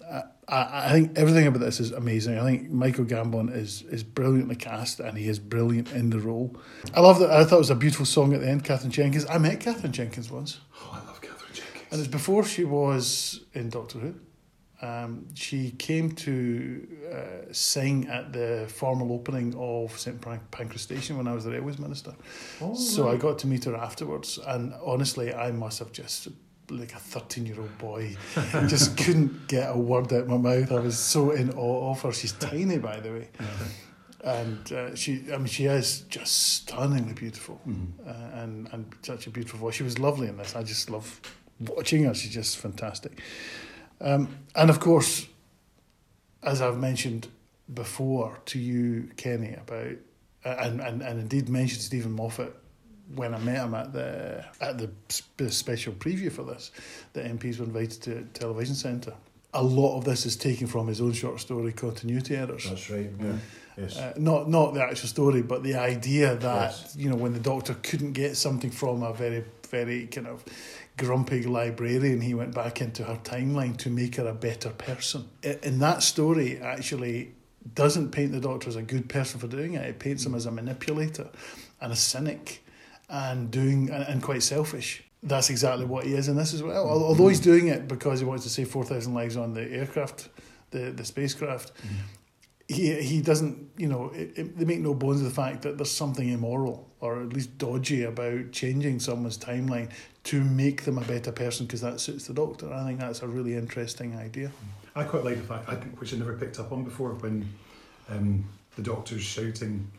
[0.10, 2.40] Uh, I, I think everything about this is amazing.
[2.40, 6.56] I think Michael Gambon is is brilliantly cast, and he is brilliant in the role.
[6.94, 7.30] I love that.
[7.32, 8.64] I thought it was a beautiful song at the end.
[8.64, 9.26] Katherine Jenkins.
[9.30, 10.62] I met Katherine Jenkins once.
[10.80, 11.84] Oh, I love Katherine Jenkins.
[11.92, 14.16] And it's before she was in Doctor Who.
[14.82, 21.17] Um, she came to uh, sing at the formal opening of St Pan- Pancras Station
[21.17, 22.13] when I was the Railways Minister.
[22.75, 26.28] so I got to meet her afterwards, and honestly, I must have just
[26.69, 28.15] like a 13 year old boy
[28.67, 30.71] just couldn't get a word out of my mouth.
[30.71, 32.11] I was so in awe of her.
[32.11, 33.30] She's tiny by the way.
[34.23, 37.61] And uh, she i mean she is just stunningly beautiful
[38.05, 39.75] uh, and and such a beautiful voice.
[39.75, 40.55] She was lovely in this.
[40.55, 41.21] I just love
[41.59, 42.13] watching her.
[42.13, 43.21] She's just fantastic
[44.02, 45.28] um, and of course
[46.43, 47.28] as i've mentioned
[47.74, 49.95] before to you kenny about
[50.45, 52.56] and, and, and indeed mentioned Steven Moffat
[53.16, 56.72] when I met him at the at the sp- special preview for this,
[57.14, 59.14] the MPs were invited to Television Centre.
[59.54, 62.66] A lot of this is taken from his own short story, Continuity Errors.
[62.70, 63.10] That's right.
[63.20, 63.34] Yeah.
[63.78, 63.98] Yes.
[63.98, 66.95] Uh, not not the actual story, but the idea that Yes.
[66.98, 70.43] you know when the Doctor couldn't get something from a very very kind of
[70.98, 75.30] grumpy librarian, he went back into her timeline to make her a better person.
[75.43, 77.36] And that story, actually
[77.74, 79.86] doesn't paint the Doctor as a good person for doing it.
[79.86, 81.30] It paints him as a manipulator
[81.82, 82.64] and a cynic
[83.10, 85.04] and doing and, and quite selfish.
[85.24, 86.88] That's exactly what he is in this as well.
[86.88, 90.30] Although he's doing it because he wants to save four thousand lives on the aircraft,
[90.72, 91.95] the the spacecraft mm-hmm.
[92.68, 95.78] he he doesn't you know it, it, they make no bones of the fact that
[95.78, 99.89] there's something immoral or at least dodgy about changing someone's timeline
[100.28, 102.73] to make them a better person because that suits the doctor.
[102.73, 104.51] I think that's a really interesting idea.
[104.93, 107.47] I quite like the fact, I, which I never picked up on before, when
[108.09, 108.43] um,
[108.75, 109.89] the doctor's shouting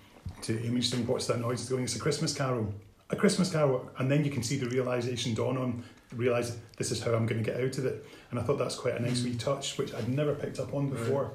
[0.42, 1.60] to Imaging, what's that noise?
[1.60, 2.74] He's going, it's a Christmas carol.
[3.08, 3.90] A Christmas carol.
[3.96, 5.82] And then you can see the realisation dawn on,
[6.14, 8.06] realise this is how I'm going to get out of it.
[8.30, 10.90] And I thought that's quite a nice wee touch, which I'd never picked up on
[10.90, 11.32] before.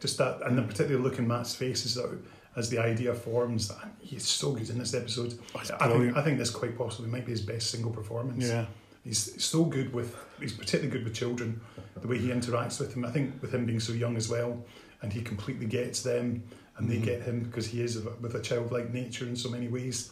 [0.00, 2.18] Just that, and then particularly looking Matt's face as, that,
[2.56, 3.70] as the idea forms.
[4.00, 5.38] He's so good in this episode.
[5.54, 6.16] Oh, I think.
[6.16, 8.48] I think this quite possibly might be his best single performance.
[8.48, 8.66] Yeah.
[9.04, 11.60] He's so good with, he's particularly good with children,
[11.96, 13.04] the way he interacts with them.
[13.04, 14.62] I think with him being so young as well,
[15.00, 16.42] and he completely gets them,
[16.76, 17.04] and they mm-hmm.
[17.04, 20.10] get him because he is with a childlike nature in so many ways.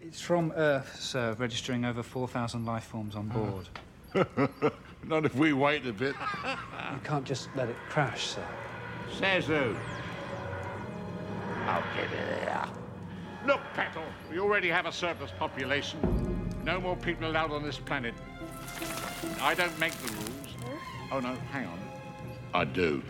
[0.00, 4.26] It's from Earth, sir, registering over 4,000 life forms on uh-huh.
[4.30, 4.62] board.
[5.04, 6.14] Not if we wait a bit.
[6.44, 8.44] You can't just let it crash, sir.
[9.18, 9.74] Says who?
[11.68, 12.10] I'll get it
[12.46, 12.64] there.
[13.46, 16.00] Look, Petal, we already have a surplus population.
[16.64, 18.14] No more people allowed on this planet.
[19.40, 20.56] I don't make the rules.
[21.12, 21.78] Oh, no, hang on.
[22.54, 23.02] I do.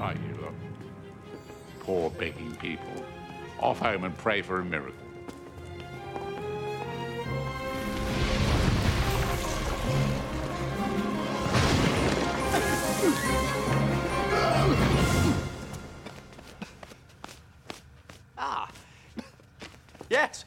[0.00, 0.54] Are you look?
[1.80, 3.04] Poor begging people.
[3.58, 5.05] Off home and pray for a miracle.
[20.10, 20.44] Yes.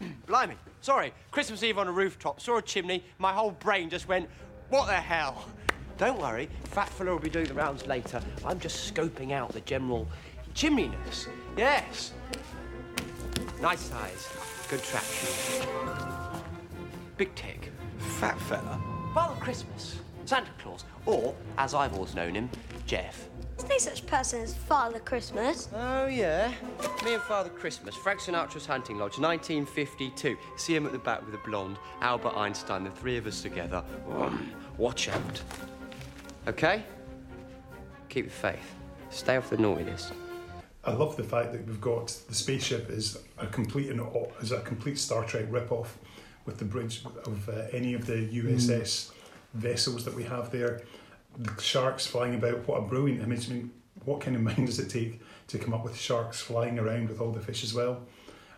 [0.26, 0.56] Blimey.
[0.80, 1.12] Sorry.
[1.30, 2.40] Christmas Eve on a rooftop.
[2.40, 3.04] Saw a chimney.
[3.18, 4.28] My whole brain just went,
[4.68, 5.46] what the hell?
[5.96, 6.48] Don't worry.
[6.64, 8.20] Fat fella will be doing the rounds later.
[8.44, 10.06] I'm just scoping out the general
[10.54, 11.28] chimneyness.
[11.56, 12.12] Yes.
[13.60, 14.28] Nice size.
[14.68, 15.68] Good traction.
[17.16, 17.72] Big tick.
[17.98, 18.80] Fat fella.
[19.14, 19.96] Father Christmas.
[20.24, 20.84] Santa Claus.
[21.06, 22.50] Or, as I've always known him,
[22.86, 23.28] Jeff.
[23.58, 25.68] There's no such person as Father Christmas.
[25.74, 26.52] Oh, yeah.
[27.04, 30.36] Me and Father Christmas, Frank Sinatra's Hunting Lodge, 1952.
[30.56, 33.82] See him at the back with the blonde, Albert Einstein, the three of us together.
[34.12, 35.42] Um, watch out.
[36.46, 36.84] Okay?
[38.08, 38.74] Keep the faith.
[39.10, 40.12] Stay off the naughtiness.
[40.84, 44.00] I love the fact that we've got the spaceship is a complete and
[44.40, 45.98] is a complete Star Trek rip-off
[46.46, 49.10] with the bridge of uh, any of the USS
[49.54, 50.82] vessels that we have there.
[51.36, 52.66] The sharks flying about.
[52.66, 53.50] What a brilliant image!
[53.50, 53.70] I mean,
[54.04, 57.20] what kind of mind does it take to come up with sharks flying around with
[57.20, 58.06] all the fish as well?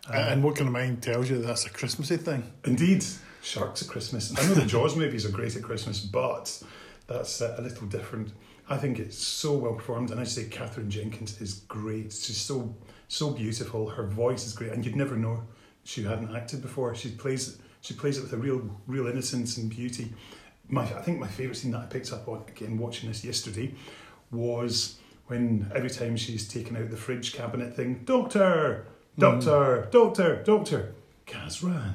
[0.08, 2.50] Uh, and what kind of mind tells you that's a Christmassy thing?
[2.64, 3.04] Indeed,
[3.42, 4.36] sharks at Christmas.
[4.38, 6.62] I know the Jaws movies are great at Christmas, but
[7.06, 8.32] that's a little different.
[8.68, 12.12] I think it's so well performed, and I say Katherine Jenkins is great.
[12.12, 12.74] She's so
[13.08, 13.88] so beautiful.
[13.88, 15.42] Her voice is great, and you'd never know
[15.82, 16.94] she hadn't acted before.
[16.94, 20.12] She plays she plays it with a real real innocence and beauty.
[20.70, 23.74] My I think my favourite scene that I picked up on again watching this yesterday
[24.30, 24.96] was
[25.26, 28.86] when every time she's taken out the fridge cabinet thing, Doctor,
[29.18, 30.94] Doctor, Doctor, Doctor,
[31.26, 31.94] Kazran.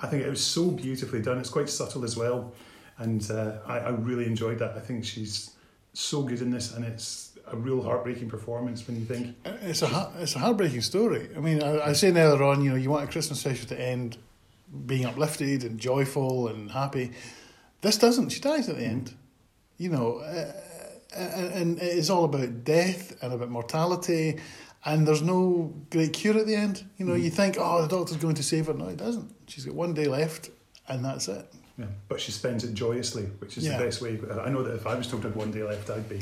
[0.00, 1.38] I think it was so beautifully done.
[1.38, 2.52] It's quite subtle as well,
[2.98, 4.76] and uh, I, I really enjoyed that.
[4.76, 5.52] I think she's
[5.92, 10.12] so good in this, and it's a real heartbreaking performance when you think It's a
[10.18, 11.28] it's a heartbreaking story.
[11.36, 13.66] I mean, I, I was saying earlier on, you know, you want a Christmas special
[13.68, 14.18] to end
[14.86, 17.12] being uplifted and joyful and happy.
[17.80, 18.30] This doesn't.
[18.30, 19.14] She dies at the end.
[19.76, 20.52] You know, uh,
[21.16, 24.40] uh, uh and, and it's all about death and about mortality,
[24.84, 26.84] and there's no great cure at the end.
[26.96, 27.36] You know, you hmm.
[27.36, 28.74] think, oh, the doctor's going to save her.
[28.74, 29.32] No, he doesn't.
[29.46, 30.50] She's got one day left,
[30.88, 31.46] and that's it.
[31.78, 33.78] Yeah, but she spends it joyously, which is Yeah.
[33.78, 34.18] the best way.
[34.44, 36.20] I know that if I was told I had one day left, I'd be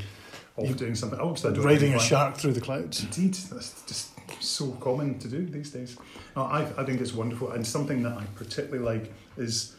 [0.57, 1.43] off doing something else.
[1.43, 3.03] Don't Riding a shark through the clouds.
[3.03, 5.97] Indeed, that's just so common to do these days.
[6.35, 9.76] No, I, I think it's wonderful, and something that I particularly like is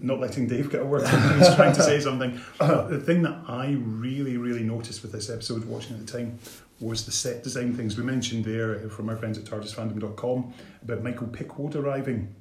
[0.00, 2.40] not letting Dave get a word in he's trying to say something.
[2.58, 6.38] Uh, the thing that I really, really noticed with this episode, watching at the time,
[6.80, 11.26] was the set design things we mentioned there from our friends at TARDISFandom.com about Michael
[11.26, 12.34] Pickwood arriving.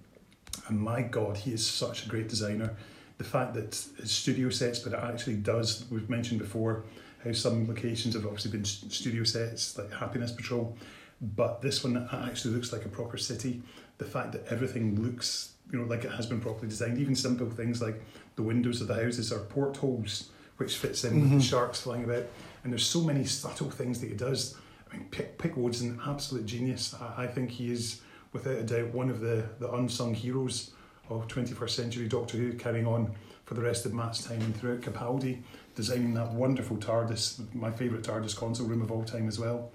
[0.67, 2.75] And my God, he is such a great designer.
[3.17, 6.85] The fact that it's studio sets, but it actually does, we've mentioned before
[7.23, 10.77] how some locations have obviously been studio sets, like Happiness Patrol,
[11.21, 13.61] but this one actually looks like a proper city.
[13.97, 17.49] The fact that everything looks, you know, like it has been properly designed, even simple
[17.49, 18.01] things like
[18.35, 21.49] the windows of the houses are portholes, which fits in with the Mhm.
[21.49, 22.25] sharks flying about.
[22.63, 24.55] And there's so many subtle things that he does.
[24.91, 26.95] I mean, Pick, Pickwood's an absolute genius.
[26.99, 28.01] I, I think he is,
[28.33, 30.71] without a doubt, one of the, the unsung heroes
[31.09, 33.11] of 21st century Doctor Who, carrying on
[33.45, 35.41] for the rest of Matt's time and throughout Capaldi,
[35.75, 39.71] designing that wonderful TARDIS, my favourite TARDIS console room of all time as well,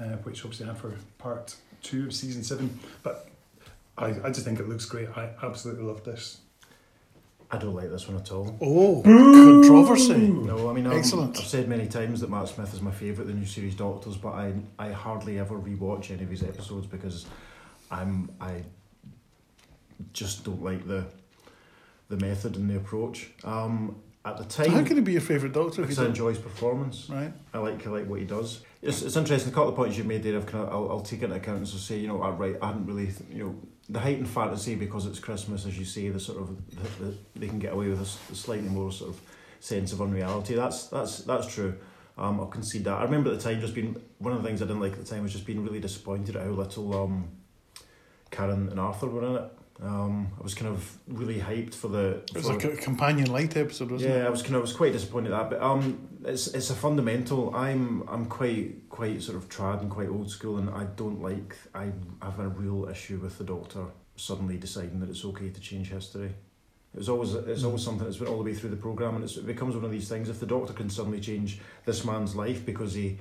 [0.00, 2.78] uh, which obviously I had for part two of season seven.
[3.02, 3.28] But
[4.02, 5.08] I, I just think it looks great.
[5.16, 6.38] I absolutely love this.
[7.50, 8.56] I don't like this one at all.
[8.62, 10.16] Oh, controversy.
[10.28, 11.36] No, I mean, um, Excellent.
[11.38, 14.30] I've said many times that Matt Smith is my favourite, the new series Doctors, but
[14.32, 17.26] I I hardly ever rewatch any of his episodes because
[17.90, 18.62] I'm I
[20.12, 21.04] just don't like the
[22.08, 23.30] the method and the approach.
[23.44, 25.82] Um, at the time, How can he be your favourite Doctor?
[25.82, 27.08] if because you I don't- enjoy his performance.
[27.10, 27.32] Right.
[27.52, 28.60] I like I like what he does.
[28.80, 29.52] It's, it's interesting.
[29.52, 30.36] A couple of points you made there.
[30.36, 32.56] I've kind of, I'll, I'll take into account and so say, you know, I right.
[32.62, 33.54] I hadn't really, you know,
[33.88, 37.48] the heightened fantasy because it's Christmas, as you say, the sort of the, the, they
[37.48, 39.20] can get away with a, slightly more sort of
[39.60, 40.54] sense of unreality.
[40.54, 41.74] That's that's that's true.
[42.18, 42.98] Um, I'll concede that.
[42.98, 44.98] I remember at the time just being one of the things I didn't like at
[44.98, 47.28] the time was just being really disappointed at how little um,
[48.30, 49.52] Karen and Arthur were in it.
[49.82, 52.22] Um, I was kind of really hyped for the.
[52.34, 54.20] It was for- like a companion light episode, wasn't yeah, it?
[54.20, 56.70] Yeah, I was kind of I was quite disappointed at that, but um, it's it's
[56.70, 57.54] a fundamental.
[57.54, 61.56] I'm I'm quite quite sort of trad and quite old school, and I don't like.
[61.74, 61.92] I
[62.22, 66.32] have a real issue with the Doctor suddenly deciding that it's okay to change history.
[66.94, 67.84] It was always it's always mm.
[67.84, 69.90] something that's been all the way through the program, and it's, it becomes one of
[69.90, 70.28] these things.
[70.28, 73.18] If the Doctor can suddenly change this man's life because he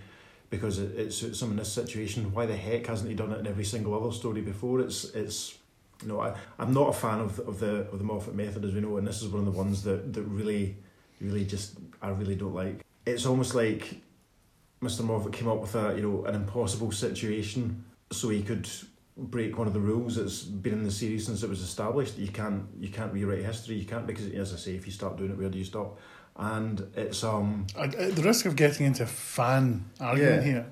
[0.50, 3.40] because it, it suits him in this situation, why the heck hasn't he done it
[3.40, 4.82] in every single other story before?
[4.82, 5.58] It's it's
[6.02, 8.74] you know, I, I'm not a fan of, of the of the Moffat method, as
[8.74, 10.76] we know, and this is one of the ones that, that really,
[11.20, 12.84] really just I really don't like.
[13.06, 13.96] It's almost like
[14.82, 15.04] Mr.
[15.04, 18.70] Moffat came up with a you know an impossible situation so he could
[19.18, 22.18] break one of the rules that's been in the series since it was established.
[22.18, 23.76] You can't you can't rewrite history.
[23.76, 26.00] You can't because as I say, if you start doing it, where do you stop?
[26.36, 30.52] And it's um At, the risk of getting into a fan argument Yeah.
[30.52, 30.66] here,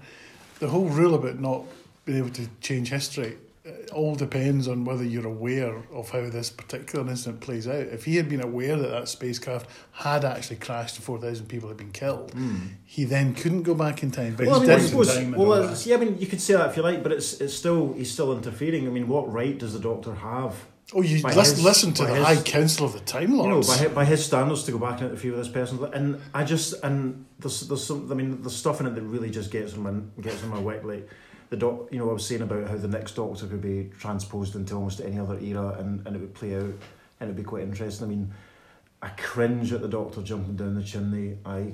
[0.60, 1.64] the whole rule about not
[2.06, 3.38] being able to change history
[3.70, 7.88] it all depends on whether you're aware of how this particular incident plays out.
[7.88, 11.78] If he had been aware that that spacecraft had actually crashed and 4,000 people had
[11.78, 12.58] been killed, hmm.
[12.86, 14.36] he then couldn't go back in time.
[14.36, 16.78] But well, I mean, I suppose, well, yeah, I mean, you could say that if
[16.78, 18.88] you like, but it's it's still he's still interfering.
[18.88, 20.56] I mean, what right does the Doctor have?
[20.94, 23.44] Oh, you listen, his- listen to the his- High Council of the Time you know,
[23.44, 23.68] Lords.
[23.68, 26.44] by his, by his standards to go back and interfere with this person, and I
[26.44, 29.74] just and there's there's some I mean there's stuff in it that really just gets
[29.76, 30.84] on my gets on my wick.
[30.84, 31.08] Like
[31.50, 34.56] the doc, you know, I was saying about how the next Doctor could be transposed
[34.56, 37.64] into almost any other era, and, and it would play out, and it'd be quite
[37.64, 38.06] interesting.
[38.06, 38.34] I mean,
[39.02, 41.38] I cringe at the Doctor jumping down the chimney.
[41.46, 41.74] I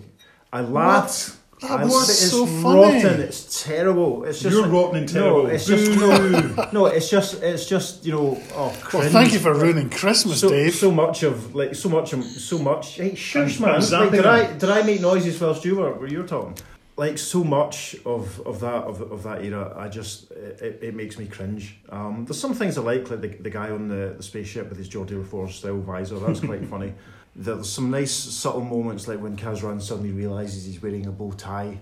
[0.53, 1.41] I laugh.
[1.61, 2.09] That I was.
[2.09, 3.03] It's so funny.
[3.03, 3.21] rotten.
[3.21, 4.25] It's terrible.
[4.25, 5.43] It's just You're rotten and terrible.
[5.43, 6.85] No, it's just no, no.
[6.87, 8.41] It's just it's just you know.
[8.53, 10.75] Oh, well, thank you for ruining Christmas, so, Dave.
[10.75, 12.95] So much of like so much of so much.
[12.95, 13.89] Hey, shush, And man!
[13.89, 14.25] Like, did.
[14.25, 16.55] I did I make noises whilst you were were you were talking?
[16.97, 21.17] Like so much of, of that of, of that era, I just it, it makes
[21.17, 21.77] me cringe.
[21.89, 24.77] Um, there's some things I like, like the, the guy on the, the spaceship with
[24.77, 26.19] his Geordi La Forge style visor.
[26.19, 26.93] That's quite funny.
[27.35, 31.79] There's some nice subtle moments, like when Kazran suddenly realizes he's wearing a bow tie.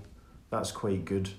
[0.50, 1.30] That's quite good.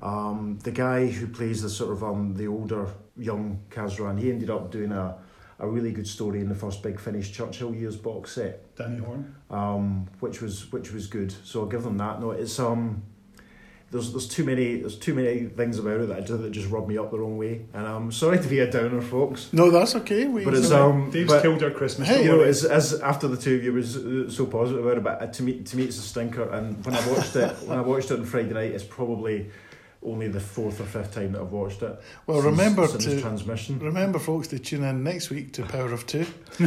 [0.00, 4.50] Um, the guy who plays the sort of um, the older young Kazran, he ended
[4.50, 5.16] up doing a,
[5.58, 8.76] a really good story in the first Big Finish Churchill years box set.
[8.76, 9.34] Danny Horn.
[9.50, 11.32] Um, which was which was good.
[11.44, 12.20] So I'll give them that.
[12.20, 13.02] No, it's um
[13.94, 16.68] there's there's too many there's too many things about it that I do that just
[16.68, 17.64] rub me up the wrong way.
[17.72, 19.52] And I'm sorry to be a downer, folks.
[19.52, 20.26] No, that's okay.
[20.26, 21.10] We, But it's um.
[21.10, 22.08] Dave's but, killed our Christmas.
[22.08, 24.98] Hey, you know, as, as after the two of you was uh, so positive about
[24.98, 26.50] it, but uh, to me to me it's a stinker.
[26.50, 29.48] And when I watched it when I watched it on Friday night, it's probably
[30.02, 31.96] only the fourth or fifth time that I've watched it.
[32.26, 33.78] Well, since- remember since to transmission.
[33.78, 36.26] Remember, folks, to tune in next week to Power of Two.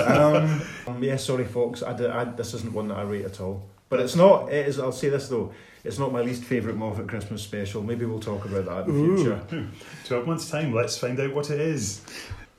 [0.00, 1.82] um, um, yeah, sorry, folks.
[1.82, 3.68] I, did- I, this isn't one that I rate at all.
[3.88, 4.52] But it's not.
[4.52, 4.78] It is.
[4.78, 5.52] I'll say this though.
[5.84, 7.82] It's not my least favourite Moffat Christmas special.
[7.82, 9.16] Maybe we'll talk about that in the Ooh.
[9.16, 9.36] future.
[9.36, 9.66] Hmm.
[10.06, 12.00] 12 months' time, let's find out what it is.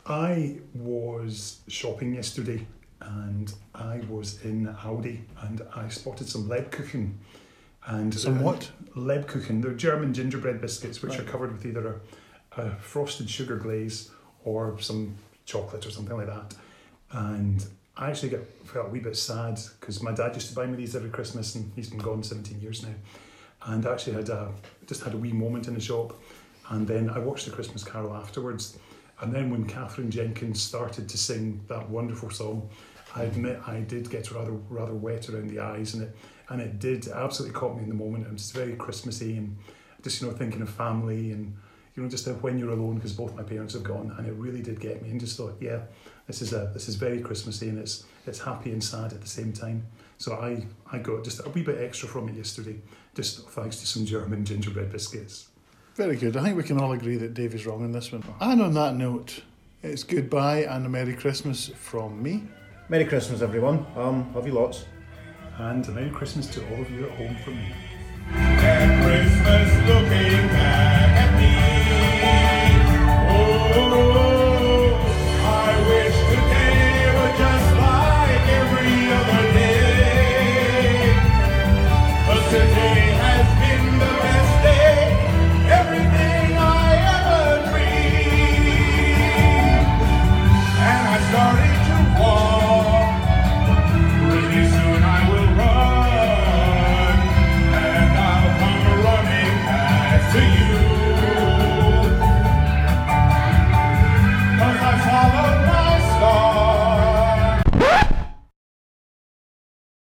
[0.06, 2.66] I was shopping yesterday
[3.02, 7.16] and I was in Aldi and I spotted some Lebkuchen.
[7.86, 8.70] And Some what?
[8.96, 9.62] Lebkuchen.
[9.62, 11.22] They're German gingerbread biscuits which Right.
[11.22, 12.00] are covered with either
[12.58, 14.12] a, a frosted sugar glaze
[14.44, 15.16] or some
[15.46, 16.54] chocolate or something like that.
[17.12, 17.66] And
[17.98, 20.78] I actually got, felt a wee bit sad because my dad used to buy me
[20.78, 22.94] these every Christmas and he's been gone 17 years now.
[23.66, 24.52] And I actually had a,
[24.86, 26.14] just had a wee moment in the shop.
[26.70, 28.78] And then I watched the Christmas Carol afterwards.
[29.20, 32.70] And then when Katherine Jenkins started to sing that wonderful song,
[33.16, 36.16] I admit I did get rather rather wet around the eyes, and it
[36.50, 38.28] and it did absolutely caught me in the moment.
[38.28, 39.58] It was very Christmassy, and
[40.04, 41.56] just you know thinking of family, and
[41.96, 44.62] you know just when you're alone because both my parents have gone, and it really
[44.62, 45.80] did get me, and just thought, yeah,
[46.28, 49.28] this is a this is very Christmassy and it's it's happy and sad at the
[49.28, 49.88] same time.
[50.18, 52.80] So I I got just a wee bit extra from it yesterday,
[53.16, 55.48] just thanks to some German gingerbread biscuits.
[55.96, 56.36] Very good.
[56.38, 58.24] I think we can all agree that Dave is wrong in this one.
[58.40, 59.42] And on that note,
[59.82, 62.44] it's goodbye and a Merry Christmas from me.
[62.90, 63.86] Merry Christmas, everyone.
[63.96, 64.86] Um, love you lots.
[65.58, 67.74] And a Merry Christmas to all of you at home from me.
[68.32, 71.54] Christmas looking back at me.
[73.34, 74.07] Oh.